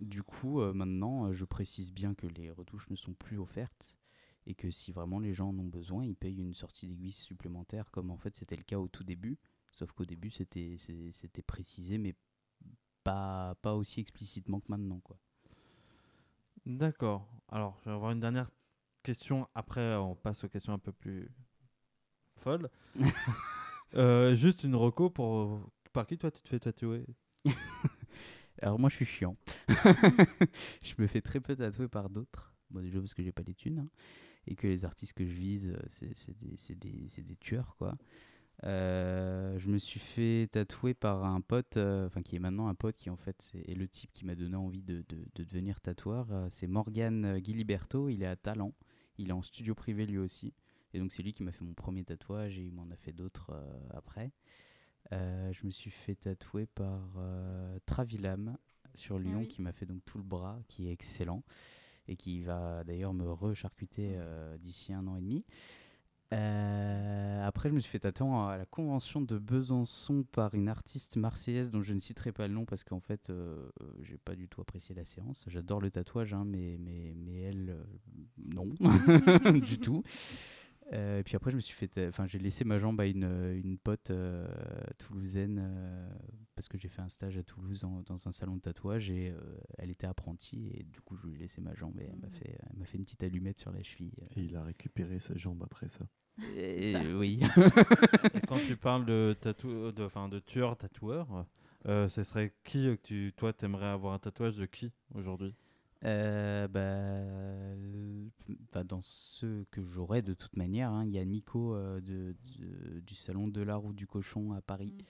[0.00, 3.98] Du coup, euh, maintenant, euh, je précise bien que les retouches ne sont plus offertes
[4.46, 7.90] et que si vraiment les gens en ont besoin, ils payent une sortie d'aiguille supplémentaire,
[7.90, 9.38] comme en fait c'était le cas au tout début.
[9.72, 10.76] Sauf qu'au début, c'était
[11.46, 12.14] précisé, mais
[13.02, 15.00] pas, pas aussi explicitement que maintenant.
[15.00, 15.18] Quoi.
[16.64, 17.28] D'accord.
[17.48, 18.50] Alors, je vais avoir une dernière
[19.02, 19.48] question.
[19.54, 21.30] Après, on passe aux questions un peu plus
[22.36, 22.70] folles.
[23.96, 25.70] Euh, juste une reco pour.
[25.92, 27.06] Par qui toi tu te fais tatouer?
[28.60, 29.36] Alors moi, je suis chiant.
[30.82, 32.52] je me fais très peu tatouer par d'autres.
[32.70, 33.78] Bon, déjà parce que j'ai pas les thunes.
[33.78, 33.88] hein,
[34.46, 36.06] et que les artistes que je vise, euh,
[36.56, 37.96] c'est des, tueurs, quoi.
[38.62, 42.74] Euh, je me suis fait tatouer par un pote, euh, enfin qui est maintenant un
[42.74, 45.80] pote qui en fait est le type qui m'a donné envie de, de- de devenir
[45.80, 46.28] tatoueur.
[46.30, 48.72] Euh, c'est Morgan Guiliberto, il est à Talent,
[49.18, 50.54] il est en studio privé lui aussi.
[50.92, 53.12] Et donc c'est lui qui m'a fait mon premier tatouage et il m'en a fait
[53.12, 53.52] d'autres
[53.90, 54.30] après.
[55.10, 57.00] Je me suis fait tatouer par
[57.84, 58.56] Travilam
[58.94, 59.48] sur Lyon oui.
[59.48, 61.42] qui m'a fait donc tout le bras, qui est excellent
[62.08, 65.44] et qui va d'ailleurs me recharcuter euh, d'ici un an et demi.
[66.32, 71.16] Euh, après, je me suis fait tatouer à la convention de Besançon par une artiste
[71.16, 74.34] marseillaise dont je ne citerai pas le nom parce qu'en fait, euh, euh, j'ai pas
[74.34, 75.44] du tout apprécié la séance.
[75.48, 77.76] J'adore le tatouage, hein, mais, mais, mais elle,
[78.38, 78.64] non,
[79.64, 80.02] du tout.
[80.92, 83.06] Euh, et puis après, je me suis fait, ta- enfin, j'ai laissé ma jambe à
[83.06, 84.46] une, euh, une pote euh,
[84.98, 86.08] toulousaine euh,
[86.54, 89.30] parce que j'ai fait un stage à Toulouse en- dans un salon de tatouage et
[89.30, 89.40] euh,
[89.78, 92.26] elle était apprentie et du coup, je lui ai laissé ma jambe et elle m'a
[92.28, 92.32] Mhm.
[92.34, 94.12] fait, elle m'a fait une petite allumette sur la cheville.
[94.36, 96.04] Et il a récupéré sa jambe après ça.
[96.56, 97.00] Et- ça.
[97.16, 97.40] oui.
[98.34, 99.90] Et quand tu parles de, tatou...
[99.92, 101.46] de, enfin, de tueur tatoueur,
[101.86, 105.54] euh, ce serait qui euh, que tu, toi t'aimerais avoir un tatouage de qui aujourd'hui?
[106.04, 107.74] Euh, bah,
[108.72, 112.34] bah, dans ceux que j'aurai de toute manière, hein, il y a Nico euh, de,
[112.58, 115.04] de- du salon de la roue du cochon à Paris Mm.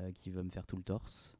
[0.00, 1.36] euh, qui va me faire tout le torse.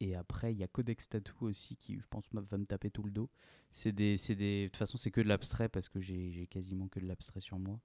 [0.00, 3.02] Et après, il y a Codex Tattoo aussi qui, je pense, va me taper tout
[3.04, 3.30] le dos.
[3.70, 6.46] C'est des, c'est des, de toute façon, c'est que de l'abstrait parce que j'ai j'ai
[6.46, 7.80] quasiment que de l'abstrait sur moi.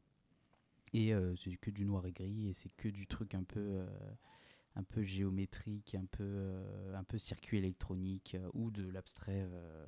[0.94, 3.86] Et c'est que du noir et gris et c'est que du truc un peu,
[4.76, 9.86] un peu géométrique, un peu, euh, un peu circuit électronique euh, ou de l'abstrait, euh,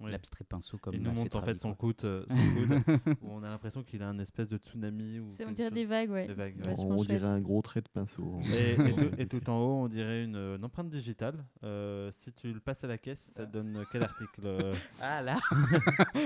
[0.00, 0.10] Oui.
[0.12, 2.34] l'abstrait pinceau comme Il nous montre en fait son coude, euh, son
[2.94, 5.18] coude où on a l'impression qu'il a un espèce de tsunami.
[5.20, 5.74] Ou C'est- On dirait chose.
[5.74, 6.26] des vagues, ouais.
[6.26, 6.74] Des vagues, C'est ouais.
[6.74, 8.40] vachement on dirait un gros trait de pinceau.
[8.44, 8.44] Et,
[8.76, 9.26] tout, et vérité.
[9.28, 11.44] tout en haut, on dirait une, euh, une empreinte digitale.
[11.64, 15.20] Euh, si tu le passes à la caisse, ça te donne quel article euh Ah
[15.22, 15.38] là,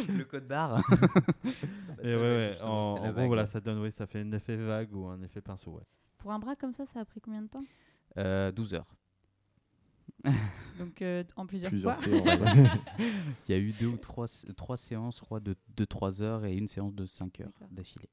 [0.08, 0.80] le code barre.
[2.02, 4.94] Et ouais, ouais, en, en gros, voilà, ça donne, oui, ça fait un effet vague
[4.94, 5.72] ou un effet pinceau.
[5.72, 5.82] Ouais.
[6.18, 7.64] Pour un bras comme ça, ça a pris combien de temps?
[8.18, 8.94] Euh, 12 heures.
[10.78, 12.04] Donc euh, en plusieurs, Plusieurs fois.
[12.04, 12.40] séances.
[12.40, 12.70] ouais.
[13.48, 16.22] Il y a eu deux ou trois, sé- trois séances, je crois, de, de 3
[16.22, 18.08] heures et une séance de 5 heures d'affilée.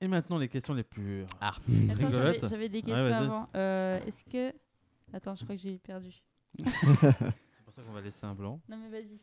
[0.00, 1.24] Et maintenant, les questions les plus.
[1.40, 1.54] Ah,
[1.90, 3.48] Attends, j'avais- des questions avant.
[3.54, 4.52] Euh, Est-ce que.
[5.12, 6.12] Attends, je crois que j'ai perdu.
[6.58, 8.60] C'est pour ça qu'on va laisser un blanc.
[8.68, 9.18] Non, mais vas-y.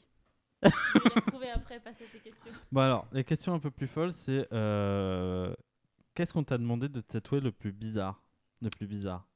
[0.63, 2.51] je vais les retrouver après, passer tes questions.
[2.71, 5.53] Bon, alors, les questions un peu plus folles, c'est euh,
[6.15, 8.23] qu'est-ce qu'on t'a demandé de tatouer le plus bizarre?
[8.61, 9.27] Le plus bizarre?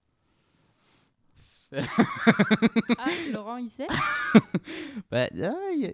[2.98, 3.88] Ah, Laurent, il sait
[5.12, 5.28] bah,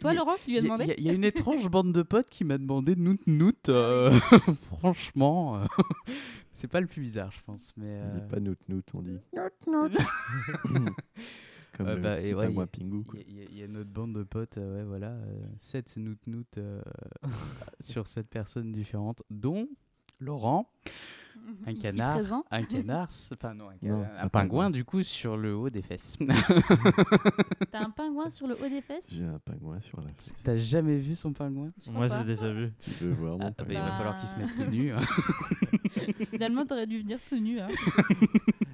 [0.01, 2.29] Toi, Laurent, tu lui as demandé a- il y a une étrange bande de potes
[2.29, 3.69] qui m'a demandé Nout Nout.
[3.69, 4.11] euh,
[4.79, 5.65] franchement, euh,
[6.51, 7.73] c'est pas le plus bizarre, je pense.
[7.77, 9.17] Mais, On dit euh, pas nout nout, on dit
[11.75, 13.03] comme Euh, le bah, petit ouais, pingouin il- Pingu.
[13.03, 13.19] quoi.
[13.27, 15.15] Il y, a- y a notre bande de potes, euh, ouais, voilà,
[15.57, 16.81] 7 Nout Nout euh,
[17.79, 19.67] sur 7 personnes différentes, dont
[20.19, 20.71] Laurent,
[21.65, 22.45] un Ici canard, présent.
[22.51, 25.81] un canard, enfin non, un, Non, un un pingouin du coup sur le haut des
[25.81, 26.17] fesses.
[27.71, 29.05] T'as un pingouin sur le haut des fesses?
[29.09, 30.31] J'ai un pingouin sur la fesse.
[30.43, 31.71] T'as jamais vu son pingouin?
[31.87, 32.71] Moi, j'ai déjà vu.
[32.79, 34.91] Tu veux voir mon Ah, bah, Il pingouin va falloir qu'il se mette tout nu.
[34.93, 35.01] hein.
[36.31, 37.59] Finalement, t'aurais dû venir tout nu.
[37.59, 37.67] Hein.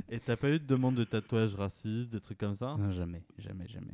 [0.10, 2.76] Et t'as pas eu de demande de tatouage raciste, des trucs comme ça?
[2.78, 3.94] Non, jamais, jamais, jamais.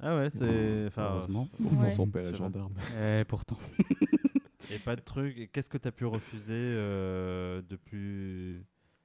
[0.00, 0.86] Ah ouais, c'est.
[0.88, 1.48] Enfin, Heureusement.
[1.56, 1.90] Pourtant, Ouais.
[1.92, 2.74] son père est gendarme.
[3.00, 3.56] Eh, pourtant.
[4.70, 5.36] Et pas de trucs.
[5.38, 8.62] Et qu'est-ce que tu as pu refuser euh, depuis.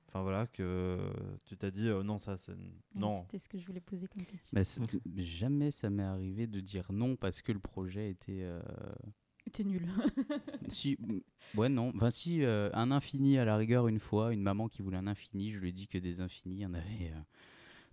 [0.07, 0.99] Enfin voilà, que
[1.45, 2.53] tu t'as dit euh, non, ça c'est.
[2.93, 3.21] Non.
[3.21, 4.49] C'était ce que je voulais poser comme question.
[4.55, 4.61] Bah,
[5.17, 8.41] jamais ça m'est arrivé de dire non parce que le projet était.
[8.43, 8.61] euh,
[9.51, 9.87] T'es nul.
[10.69, 10.97] si,
[11.55, 11.91] ouais, non.
[11.95, 15.07] Enfin, si, euh, un infini à la rigueur, une fois, une maman qui voulait un
[15.07, 17.19] infini, je lui ai dit que des infinis, il y en avait euh,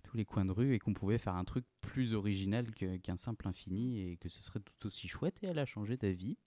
[0.03, 3.47] tous les coins de rue et qu'on pouvait faire un truc plus original qu'un simple
[3.47, 6.37] infini et que ce serait tout aussi chouette et elle a changé d'avis.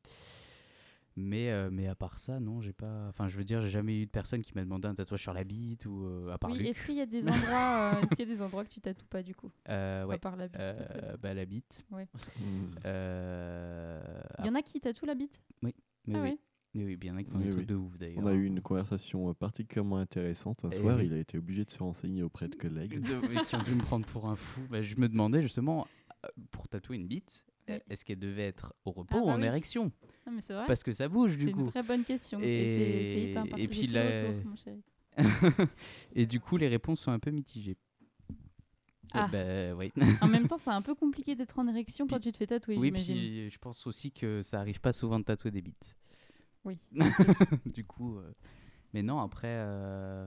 [1.17, 3.07] Mais, euh, mais à part ça, non, j'ai pas.
[3.09, 5.33] Enfin, je veux dire, j'ai jamais eu de personne qui m'a demandé un tatouage sur
[5.33, 8.17] la bite ou euh, à part Oui, est-ce qu'il y a des endroits, euh, est-ce
[8.17, 10.19] qu'il y a des endroits que tu tatoues pas du coup, Euh, à ouais.
[10.19, 11.85] part la bite Euh, bah, la bite.
[11.93, 12.45] Mm.
[12.87, 14.01] Euh,
[14.41, 15.41] Il y en a qui tatouent la bite?
[15.63, 15.75] Mais
[16.09, 16.21] Ah oui.
[16.21, 16.39] ouais.
[16.77, 17.51] Mais oui, bien Oui, des oui.
[17.53, 18.25] trucs de ouf d'ailleurs.
[18.25, 20.65] On a eu une conversation particulièrement intéressante.
[20.65, 21.07] Un Eh soir, oui.
[21.07, 22.99] il a été obligé de se renseigner auprès de collègues.
[23.01, 24.61] de- oui, qui ont dû me prendre pour un fou.
[24.69, 25.87] Bah, je me demandais justement
[26.51, 27.75] pour tatouer une bite, Oui.
[27.75, 29.47] euh, est-ce qu'elle devait être au repos Ah ou bah en oui.
[29.47, 29.91] érection?
[30.27, 30.65] Non, mais vrai.
[30.67, 31.65] Parce que ça bouge C'est du une coup.
[31.67, 32.41] vraie bonne question.
[32.41, 34.83] Et- Et, c'est- c'est éteint par et j'ai puis la- retour, mon chéri.
[36.15, 37.77] Et du coup, les réponses sont un peu mitigées.
[39.13, 39.29] Ah.
[39.35, 39.93] Euh, bah, oui.
[40.21, 42.77] En même temps, c'est un peu compliqué d'être en érection quand tu te fais tatouer,
[42.77, 45.97] oui, puis je pense aussi que ça arrive pas souvent de tatouer des bites.
[46.65, 46.79] Oui.
[47.67, 48.33] du coup, euh,
[48.93, 50.27] mais non, après, euh,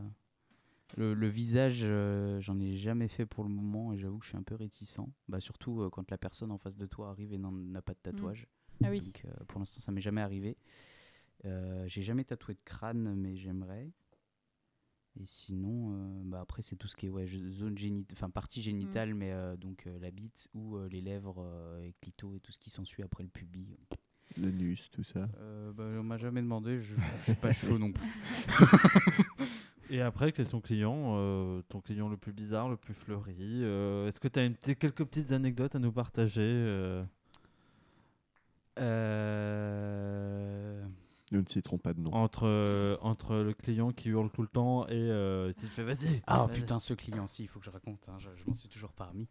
[0.96, 4.30] le, le visage, euh, j'en ai jamais fait pour le moment et j'avoue que je
[4.30, 5.02] suis un peu réticent.
[5.28, 7.94] Bah, surtout euh, quand la personne en face de toi arrive et n'en- n'a pas
[7.94, 8.48] de tatouage.
[8.84, 9.02] Ah oui.
[9.02, 10.56] Donc, euh, pour l'instant, ça m'est jamais arrivé.
[11.46, 13.92] Euh, J'ai jamais tatoué de crâne, mais j'aimerais.
[15.20, 18.62] Et sinon, euh, bah après, c'est tout ce qui est ouais, zone génitale, enfin partie
[18.62, 22.40] génitale, mais euh, donc euh, la bite ou euh, les lèvres euh, et clito et
[22.40, 23.68] tout ce qui s'ensuit après le pubis.
[24.40, 25.28] L'anus, tout ça.
[25.40, 28.08] Euh, bah, on m'a jamais demandé, je, je suis pas chaud non plus.
[29.90, 33.36] Et après, question client, euh, ton client le plus bizarre, le plus fleuri.
[33.64, 37.04] euh, Est-ce que tu as une, quelques petites anecdotes à nous partager euh
[38.80, 40.84] Euh,
[41.32, 42.14] Nous ne citerons pas de nom.
[42.14, 46.22] entre, euh, entre le client qui hurle tout le temps et euh, s'il fait vas-y.
[46.28, 48.70] Ah putain, ce client, si, il faut que je raconte, hein, je, je m'en suis
[48.70, 49.28] toujours parmi.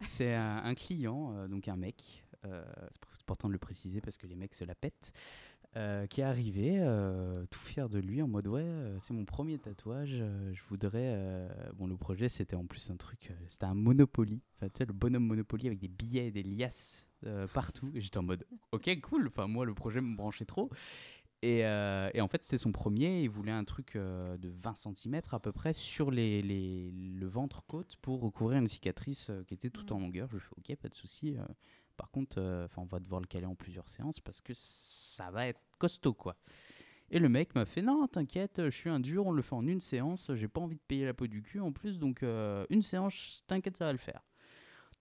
[0.00, 4.16] C'est un, un client, euh, donc un mec, euh, c'est important de le préciser parce
[4.16, 5.12] que les mecs se la pètent,
[5.76, 9.24] euh, qui est arrivé euh, tout fier de lui en mode ouais, euh, c'est mon
[9.26, 10.10] premier tatouage,
[10.52, 11.48] je voudrais.
[11.74, 14.92] Bon, le projet c'était en plus un truc, c'était un Monopoly, enfin tu sais, le
[14.94, 17.06] bonhomme Monopoly avec des billets et des liasses
[17.52, 17.90] partout.
[17.94, 20.70] Et j'étais en mode ok, cool, enfin moi le projet me branchait trop.
[21.42, 23.22] Et, et en fait, c'était son premier.
[23.22, 27.96] Il voulait un truc de 20 cm à peu près sur les, les- le ventre-côte
[28.02, 30.28] pour recouvrir une cicatrice qui était tout en longueur.
[30.32, 31.36] Je fais OK, pas de souci.
[31.96, 35.46] Par contre, euh, on va devoir le caler en plusieurs séances parce que ça va
[35.46, 36.36] être costaud, quoi.
[37.10, 39.66] Et le mec m'a fait non, t'inquiète, je suis un dur, on le fait en
[39.66, 40.30] une séance.
[40.34, 43.44] J'ai pas envie de payer la peau du cul en plus, donc euh, une séance,
[43.46, 44.22] t'inquiète, ça va le faire.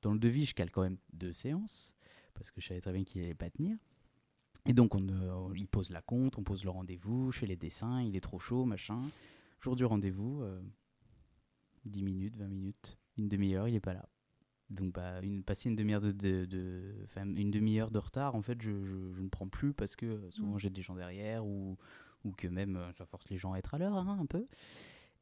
[0.02, 1.96] Dans le devis, je cale quand même deux séances
[2.36, 3.78] parce que je savais très bien qu'il allait pas tenir.
[4.68, 7.56] Et donc, on, euh, il pose la compte, on pose le rendez-vous, je fais les
[7.56, 9.02] dessins, il est trop chaud, machin.
[9.62, 10.62] Jour du rendez-vous, euh,
[11.86, 14.08] 10 minutes, 20 minutes, une demi-heure, il est pas là.
[14.70, 18.72] Donc, bah, une, passer une demi-heure de, de, une demi-heure de retard, en fait, je,
[18.84, 20.60] je- je ne prends plus parce que souvent Mm.
[20.60, 21.78] j'ai des gens derrière ou,
[22.24, 24.48] ou que même euh, ça force les gens à être à l'heure, hein, un peu.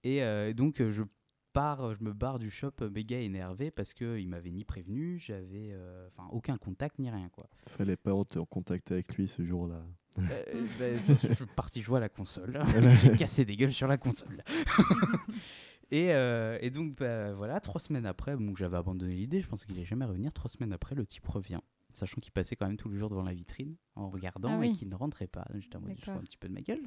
[0.06, 1.04] Et euh, donc, euh, je
[1.52, 6.08] pars, je me barre du shop méga énervé parce qu'il m'avait ni prévenu, j'avais euh,
[6.08, 7.48] enfin aucun contact ni rien, quoi.
[7.68, 9.84] Fallait pas être en contact avec lui ce jour-là.
[10.20, 10.22] Euh,
[10.80, 10.86] bah,
[11.22, 12.60] je, je suis parti jouer à la console.
[13.02, 14.42] J'ai cassé des gueules sur la console.
[15.92, 19.66] et, euh, et donc, bah, voilà, trois semaines après, bon, j'avais abandonné l'idée, je pensais
[19.66, 20.34] qu'il allait jamais revenir.
[20.34, 21.60] Trois semaines après, le type revient,
[21.92, 24.72] sachant qu'il passait quand même tous les jours devant la vitrine en regardant Ah et
[24.72, 25.46] qu'il ne rentrait pas.
[25.52, 26.82] Donc, J'étais en mode, je un petit peu de ma gueule.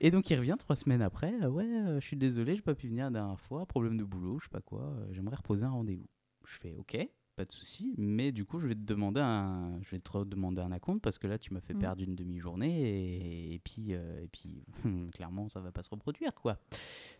[0.00, 1.32] et donc, il revient trois semaines après.
[1.42, 4.04] euh, ouais, euh, je suis désolé, j'ai pas pu venir la dernière fois, problème de
[4.04, 6.08] boulot, je sais pas quoi, j'aimerais reposer un rendez-vous.
[6.46, 7.08] Je fais, ok.
[7.34, 10.60] Pas de souci, mais du coup, je vais te demander un, je vais te redemander
[10.60, 11.80] un acompte parce que là, tu m'as fait Mhm.
[11.80, 14.62] perdre une demi-journée et, et puis, euh, et puis,
[15.14, 16.58] clairement, ça va pas se reproduire, quoi.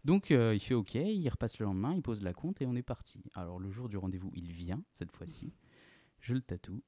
[0.05, 2.75] Donc, euh, il fait OK, il repasse le lendemain, il pose la compte et on
[2.77, 3.23] est parti.
[3.33, 5.55] Alors, le jour du rendez-vous, il vient cette fois-ci.
[6.21, 6.83] Je le tatoue.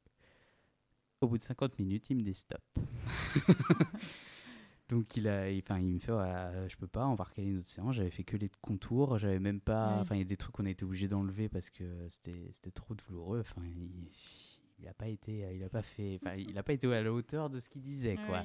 [1.23, 2.61] Au bout de 50 minutes, il me dit stop.
[4.89, 7.49] Donc il a, il- enfin il me fait, ouais, je peux pas, on va recaler
[7.49, 7.95] une autre séance.
[7.95, 10.67] J'avais fait que les contours, j'avais même pas, enfin il y a des trucs qu'on
[10.67, 13.41] a été obligé d'enlever parce que c'était, c'était trop douloureux.
[13.41, 13.91] Enfin il,
[14.81, 17.49] il a pas été, il a pas fait, il a pas été à la hauteur
[17.49, 18.39] de ce qu'il disait quoi.
[18.41, 18.45] Ouais.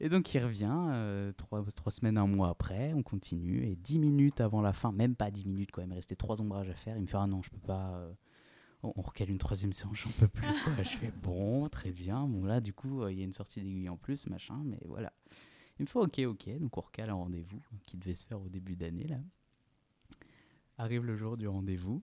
[0.00, 4.00] Et donc il revient euh, trois, trois semaines, un mois après, on continue et dix
[4.00, 6.74] minutes avant la fin, même pas dix minutes quoi, il me restait trois ombrages à
[6.74, 6.96] faire.
[6.96, 7.92] Il me fait ah non je peux pas.
[7.98, 8.12] euh,
[8.82, 10.46] on, recale une troisième séance, j'en peux plus.
[10.64, 10.82] quoi.
[10.82, 12.26] je fais bon, très bien.
[12.26, 14.78] Bon là du coup euh, il y a une sortie d'aiguille en plus, machin, mais
[14.84, 15.12] voilà.
[15.78, 18.48] Il me fait ok, ok, donc on recale un rendez-vous qui devait se faire au
[18.48, 19.18] début d'année là.
[20.78, 22.02] Arrive le jour du rendez-vous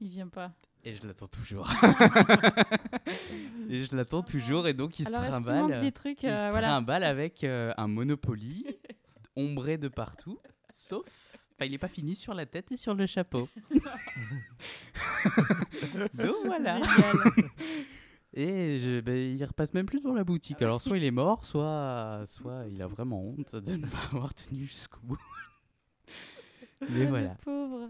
[0.00, 0.52] Il vient pas.
[0.84, 1.68] et je l'attends toujours.
[3.68, 5.62] et je l'attends toujours et donc il se Alors, trimballe.
[5.68, 6.68] manque des trucs Il euh, se voilà.
[6.68, 8.66] trimballe avec euh, un Monopoly
[9.36, 10.38] ombré de partout,
[10.72, 11.06] sauf.
[11.54, 13.48] Enfin, il n'est pas fini sur la tête et sur le chapeau.
[16.14, 16.80] Donc voilà.
[18.32, 20.62] Et je, ben, il repasse même plus devant la boutique.
[20.62, 24.34] Alors soit il est mort, soit, soit il a vraiment honte de ne pas avoir
[24.34, 25.18] tenu jusqu'au bout.
[26.90, 27.36] Mais voilà.
[27.44, 27.88] Le pauvre.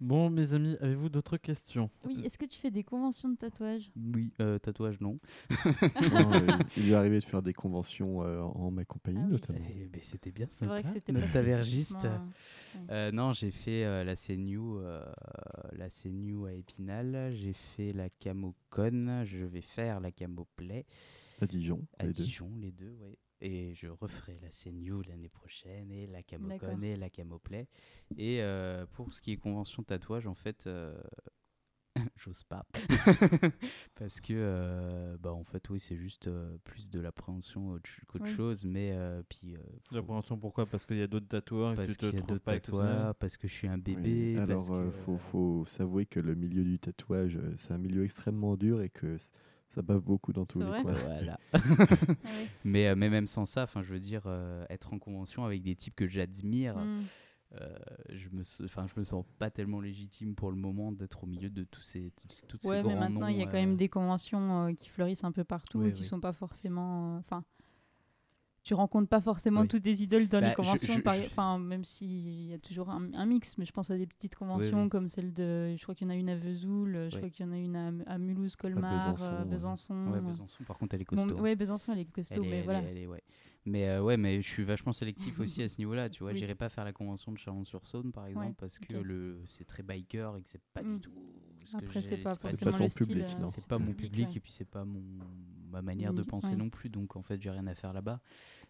[0.00, 1.90] Bon, mes amis, avez-vous d'autres questions?
[2.04, 5.18] Oui, est-ce que tu fais des conventions de tatouage Oui, euh, tatouage non.
[5.50, 9.26] Non, euh, il lui est arrivé de faire des conventions euh, en ma compagnie, Ah
[9.26, 9.32] oui.
[9.32, 9.58] notamment.
[9.68, 12.30] Eh ben, C'était bien C'est vrai que sympa, c'était notre spécifiquement-
[12.90, 15.04] Euh, non, j'ai fait euh, la CNU, euh,
[15.72, 20.86] la CNU à Épinal, j'ai fait la Camocon, je vais faire la Camoplay
[21.42, 22.22] À Dijon, à les deux.
[22.22, 23.18] Dijon, les deux, ouais.
[23.40, 27.68] Et je referai la CNU l'année prochaine et la Camocon et la Camoplay.
[28.16, 31.00] Et euh, pour ce qui est convention tatouage, en fait, euh,
[32.16, 32.66] j'ose pas.
[33.94, 38.24] Parce que, euh, bah, en fait, oui, c'est juste euh, plus de l'appréhension autre- qu'autre
[38.24, 38.32] Oui.
[38.36, 38.64] chose.
[38.64, 40.66] Mais euh, puis, euh, faut- L'appréhension, pourquoi?
[40.66, 43.52] Parce qu'il y a d'autres tatoueurs parce qu'il y a d'autres tatouages, parce que je
[43.54, 44.34] suis un Oui, bébé.
[44.36, 48.04] parce Alors, euh, que, faut, faut s'avouer que le milieu du tatouage, c'est un milieu
[48.04, 49.16] extrêmement dur et que
[49.68, 50.92] ça bave beaucoup dans tous les coins.
[50.94, 51.38] Voilà.
[52.24, 52.48] Ah ouais.
[52.64, 55.62] mais, euh, mais même sans ça, enfin, je veux dire, euh, être en convention avec
[55.62, 57.00] des types que j'admire, Mm.
[57.60, 57.78] euh,
[58.10, 61.26] je me, s- enfin, je me sens pas tellement légitime pour le moment d'être au
[61.26, 63.76] milieu de tous ces, toutes ces Ouais, mais grands maintenant, il y a quand même
[63.76, 66.08] des conventions euh, qui fleurissent un peu partout Oui, et qui oui.
[66.08, 67.16] sont pas forcément.
[67.16, 67.44] euh, Enfin,
[68.68, 69.68] tu rencontres pas forcément Oui.
[69.68, 70.92] toutes des idoles dans Bah, les je- conventions.
[70.94, 73.90] je- par- je- Enfin, même s'il y a toujours un, un mix, mais je pense
[73.90, 74.88] à des petites conventions oui.
[74.90, 75.74] comme celle de.
[75.76, 77.56] Je crois qu'il y en a une à Vesoul, je crois qu'il y en a
[77.58, 79.44] une à, à Mulhouse, Colmar, Besançon, euh.
[79.44, 80.06] Besançon.
[80.12, 81.40] Ouais, Besançon, par contre, elle est Bon, costaud.
[81.42, 82.82] ouais, Besançon, elle est costaud, Elle est- mais elle voilà.
[82.82, 83.22] est- elle est- ouais.
[83.64, 86.08] Mais euh, ouais, mais je suis vachement sélectif aussi à ce niveau-là.
[86.10, 89.64] Tu vois, j'irai pas faire la convention de Chalon-sur-Saône, par exemple, parce que le c'est
[89.66, 90.94] très biker et que c'est pas Mm.
[90.96, 91.12] du tout.
[91.72, 93.46] Que Après, c'est pas ton public, euh, non.
[93.54, 94.36] c'est pas mon public ouais.
[94.36, 95.02] et puis c'est pas mon
[95.70, 96.56] ma manière de penser ouais.
[96.56, 98.20] non plus donc en fait j'ai rien à faire là-bas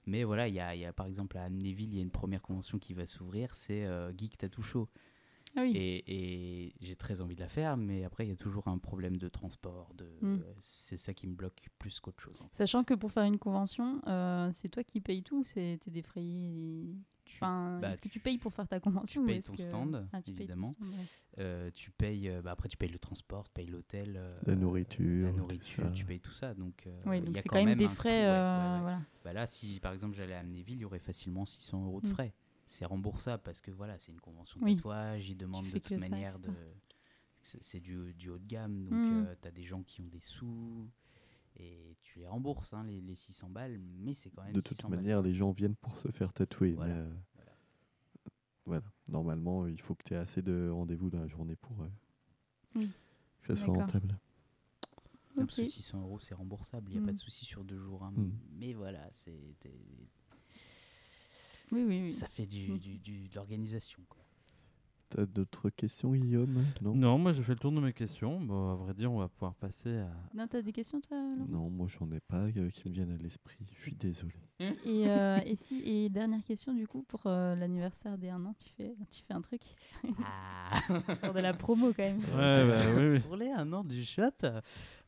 [0.07, 2.03] mais voilà il y a, il y a par exemple à Amnéville il y a
[2.03, 4.89] une première convention qui va s'ouvrir c'est euh, Geek Tattoo Show
[5.57, 5.71] Ah oui.
[5.77, 8.79] et, et j'ai très envie de la faire mais après il y a toujours un
[8.79, 10.41] problème de transport de Mm.
[10.59, 12.57] c'est ça qui me bloque plus qu'autre chose fait.
[12.57, 16.97] Sachant que pour faire une convention, euh, c'est toi qui payes tout, c'est t'es défrayé.
[17.29, 19.63] Tu- Enfin, bah, est-ce que tu payes pour faire ta convention tu payes ton que-
[19.63, 20.73] stand, Ah, tu payes ton évidemment.
[20.73, 21.05] stand, ouais.
[21.41, 24.57] Euh, tu payes euh, bah après tu payes le transport tu payes l'hôtel euh, La
[24.57, 27.49] nourriture, la nourriture tu payes tout ça donc euh, Ouais, il donc y a c'est
[27.51, 28.11] quand même des frais.
[28.11, 28.81] coût, ouais, ouais, ouais.
[28.81, 29.03] voilà.
[29.25, 32.09] Bah là, si par exemple j'allais à Amnéville, il y aurait facilement 600 euros de
[32.09, 32.13] Mm.
[32.13, 32.35] frais.
[32.65, 34.77] C'est remboursable parce que voilà, c'est une convention de Oui.
[34.77, 36.49] tatouage, ils demandent de toute ça, manière c'est de.
[36.49, 36.53] ça.
[37.43, 39.37] C'est c'est du, du haut de gamme, donc Mm.
[39.41, 40.89] tu as des gens qui ont des sous
[41.59, 44.77] et tu les rembourses, hein, les, les 600 balles, mais c'est quand même De toute
[44.77, 45.01] 600 balles.
[45.01, 46.73] manière, les gens viennent pour se faire tatouer.
[46.73, 47.15] Voilà, mais, euh,
[48.67, 48.85] voilà.
[49.09, 51.89] Normalement, il faut que tu aies assez de rendez-vous dans la journée pour euh,
[52.77, 52.91] Oui.
[53.41, 54.19] que ça soit rentable.
[55.37, 55.69] Parce que Ok.
[55.69, 58.03] 600 euros, c'est remboursable, il n'y a pas de souci sur deux jours.
[58.05, 58.31] hein, Mm.
[58.59, 59.55] Mais voilà, c'est
[61.71, 62.11] Oui, oui, oui.
[62.11, 62.79] ça fait du, Mm.
[62.79, 64.03] du- du- de l'organisation.
[64.09, 64.25] quoi.
[65.11, 66.63] T'as d'autres questions, Guillaume?
[66.83, 66.95] Non?
[66.95, 68.41] Non, moi j'ai fait le tour de mes questions.
[68.41, 70.11] Bon, à vrai dire, on va pouvoir passer à.
[70.35, 71.47] Non, t'as des questions, toi Laurent?
[71.49, 73.65] Non, moi j'en ai pas euh, qui me viennent à l'esprit.
[73.75, 74.35] Je suis désolé.
[74.61, 78.55] et, euh, et, si, et dernière question, du coup, pour euh, l'anniversaire des 1 an,
[78.59, 79.63] tu fais, tu fais un truc?
[80.23, 80.81] Ah
[81.23, 82.19] Pour de la promo, quand même.
[82.19, 83.21] Ouais, bah, oui, oui.
[83.21, 84.45] Pour les un an du shop,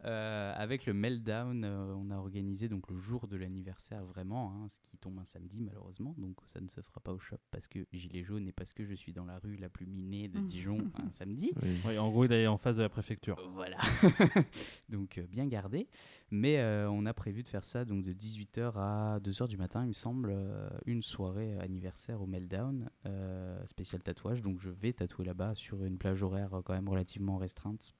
[0.04, 4.68] euh, avec le Meltdown, euh, on a organisé donc le jour de l'anniversaire vraiment, hein,
[4.68, 7.68] ce qui tombe un samedi malheureusement, donc ça ne se fera pas au shop parce
[7.68, 10.40] que gilet jaune et parce que je suis dans la rue la plus minée de
[10.40, 10.46] Mm.
[10.46, 11.52] Dijon un samedi.
[11.86, 11.98] Oui.
[11.98, 13.36] En gros, il est en face de la préfecture.
[13.54, 13.76] Voilà,
[14.88, 15.86] donc euh, bien gardé.
[16.30, 19.82] Mais euh, on a prévu de faire ça donc de 18h à 2h du matin,
[19.84, 24.40] il me semble, euh, une soirée anniversaire au Meltdown, euh, spécial tatouage.
[24.42, 27.92] Donc je vais tatouer là-bas sur une plage horaire euh, quand même relativement restreinte.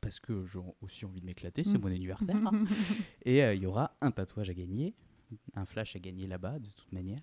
[0.00, 1.80] Parce que j'ai aussi envie de m'éclater, c'est Mm.
[1.82, 2.36] mon anniversaire.
[2.36, 2.64] hein.
[3.24, 4.94] Et euh, il y aura un tatouage à gagner,
[5.54, 7.18] un flash à gagner là-bas de toute manière.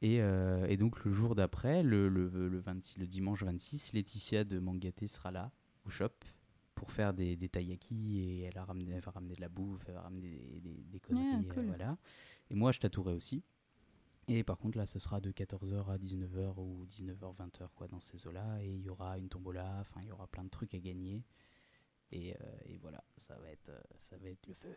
[0.00, 4.44] Et, euh, et donc le jour d'après, le, le, le 26, le dimanche 26, Laetitia
[4.44, 5.50] de Mangaté sera là
[5.84, 6.10] au shop
[6.76, 9.82] pour faire des, des taiyaki et elle, a ramené, elle va ramener de la bouffe,
[9.88, 11.26] elle va ramener des, des, des conneries.
[11.48, 11.64] euh, cool.
[11.66, 11.98] voilà.
[12.48, 13.42] Et moi je tatouerai aussi.
[14.28, 17.98] Et par contre là ce sera de 14h à 19h ou 19h 20h quoi dans
[17.98, 20.74] ces eaux-là et il y aura une tombola, enfin il y aura plein de trucs
[20.74, 21.24] à gagner.
[22.10, 22.36] Et, euh,
[22.66, 24.74] et voilà, ça va être euh, ça va être le feu.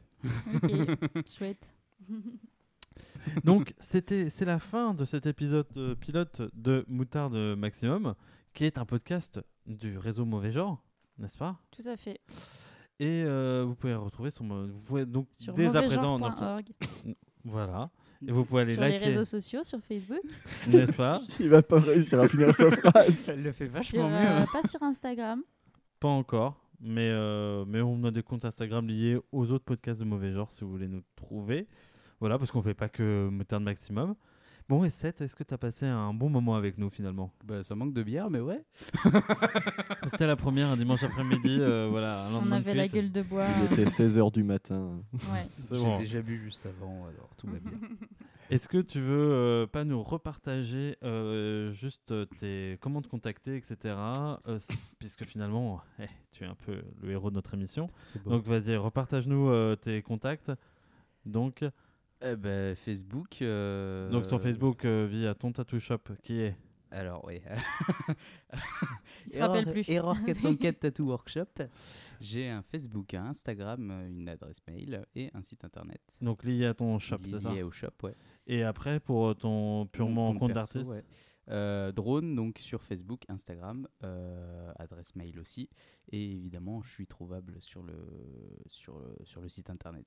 [0.56, 1.74] ok, chouette.
[3.44, 8.16] Donc, c'était, c'est la fin de cet épisode euh, pilote de Moutarde Maximum,
[8.54, 10.84] qui est un podcast du réseau Mauvais Genre,
[11.18, 11.58] n'est-ce pas?
[11.72, 12.20] Tout à fait.
[13.00, 14.68] Et euh, vous pouvez retrouver son.
[14.68, 16.20] Vous pouvez donc Sur dès à présent.
[16.20, 16.66] mauvaisgenre.org.
[17.44, 17.90] Voilà.
[18.28, 20.22] Et vous pouvez aller Sur les liker, réseaux sociaux, sur Facebook.
[20.68, 21.20] n'est-ce pas?
[21.40, 23.30] Il va pas réussir à finir sa phrase.
[23.30, 25.42] Elle le fait sur, euh, pas sur Instagram.
[26.00, 30.06] Pas encore, mais, euh, mais on a des comptes Instagram liés aux autres podcasts de
[30.06, 31.68] mauvais genre si vous voulez nous trouver.
[32.20, 34.16] Voilà, parce qu'on fait pas que Moutarde Maximum.
[34.70, 37.34] Bon, et Seth, est-ce que tu as passé un bon moment avec nous finalement?
[37.44, 38.64] Bah, ça manque de bière, mais ouais.
[40.06, 41.58] C'était la première un dimanche après-midi.
[41.60, 43.46] euh, voilà, un On avait la gueule de bois.
[43.60, 45.02] Il était 16h du matin.
[45.14, 45.44] Ouais.
[45.44, 46.00] C'est J'ai bon.
[46.00, 47.72] déjà bu juste avant, alors tout va bien.
[48.52, 53.56] Est-ce que tu veux euh, pas nous repartager euh, juste euh, tes comment te contacter,
[53.56, 53.96] etc.
[54.48, 54.60] euh,
[55.00, 57.90] puisque finalement, eh, tu es un peu le héros de notre émission.
[58.26, 60.52] Donc vas-y, repartage-nous euh, tes contacts.
[61.26, 61.64] Donc,
[62.22, 63.42] Eh ben, Facebook.
[63.42, 66.56] euh, donc sur Facebook euh, via ton tattoo shop qui est
[66.92, 67.42] Alors, oui.
[69.26, 69.90] Il se rappelle Error- plus.
[69.90, 71.46] Error 404 Tattoo Workshop.
[72.20, 76.02] J'ai un Facebook, un Instagram, une adresse mail et un site internet.
[76.22, 78.16] donc lié à ton shop, c'est ça Lié au shop, ouais.
[78.48, 80.92] Et après pour euh, ton purement Mon compte perso, d'artiste.
[80.96, 81.04] ouais.
[81.50, 85.70] Euh, drone, donc sur Facebook, Instagram, euh, adresse mail aussi.
[86.12, 87.96] Et évidemment, je suis trouvable sur le,
[88.68, 90.06] sur le, sur le site internet.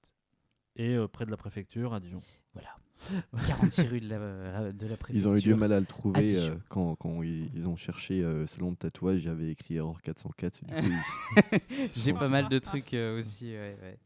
[0.77, 2.19] Et euh, près de la préfecture à Dijon.
[2.53, 2.71] Voilà.
[3.47, 5.15] 46 rue de la, de la préfecture.
[5.15, 8.23] Ils ont eu du mal à le trouver euh, quand, quand ils, ils ont cherché
[8.23, 9.21] euh, salon de tatouage.
[9.21, 10.65] J'avais écrit erreur 404.
[10.65, 11.61] Du coup, ils-
[11.97, 13.53] J'ai pas mal de trucs euh, aussi.
[13.53, 13.99] ouais, ouais.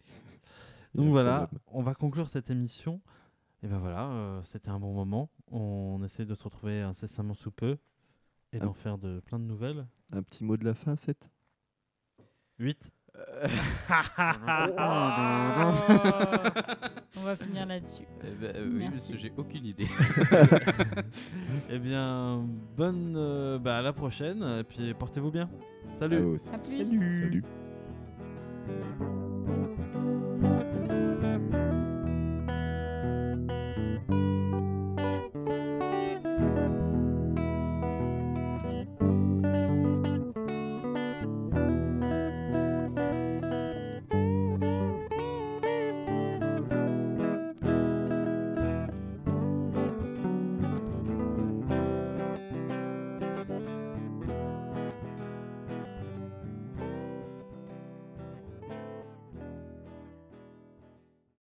[0.94, 1.60] Donc voilà, problème.
[1.68, 3.00] on va conclure cette émission.
[3.62, 5.30] Et ben voilà, euh, c'était un bon moment.
[5.50, 7.76] On essaie de se retrouver incessamment sous peu
[8.52, 9.86] et d'en faire de plein de nouvelles.
[10.12, 11.28] Un petit mot de la fin, 7
[12.58, 12.90] 8.
[17.16, 18.02] On va finir là-dessus.
[18.22, 19.12] Eh ben, euh, oui, parce Merci.
[19.12, 19.86] que j'ai aucune idée.
[21.70, 22.44] Eh bien,
[22.76, 23.14] bonne.
[23.16, 24.42] euh, bah, à la prochaine.
[24.60, 25.48] Et puis portez-vous bien.
[25.92, 26.18] Salut.
[26.24, 26.84] Ouais, À plus.
[26.84, 27.44] Salut.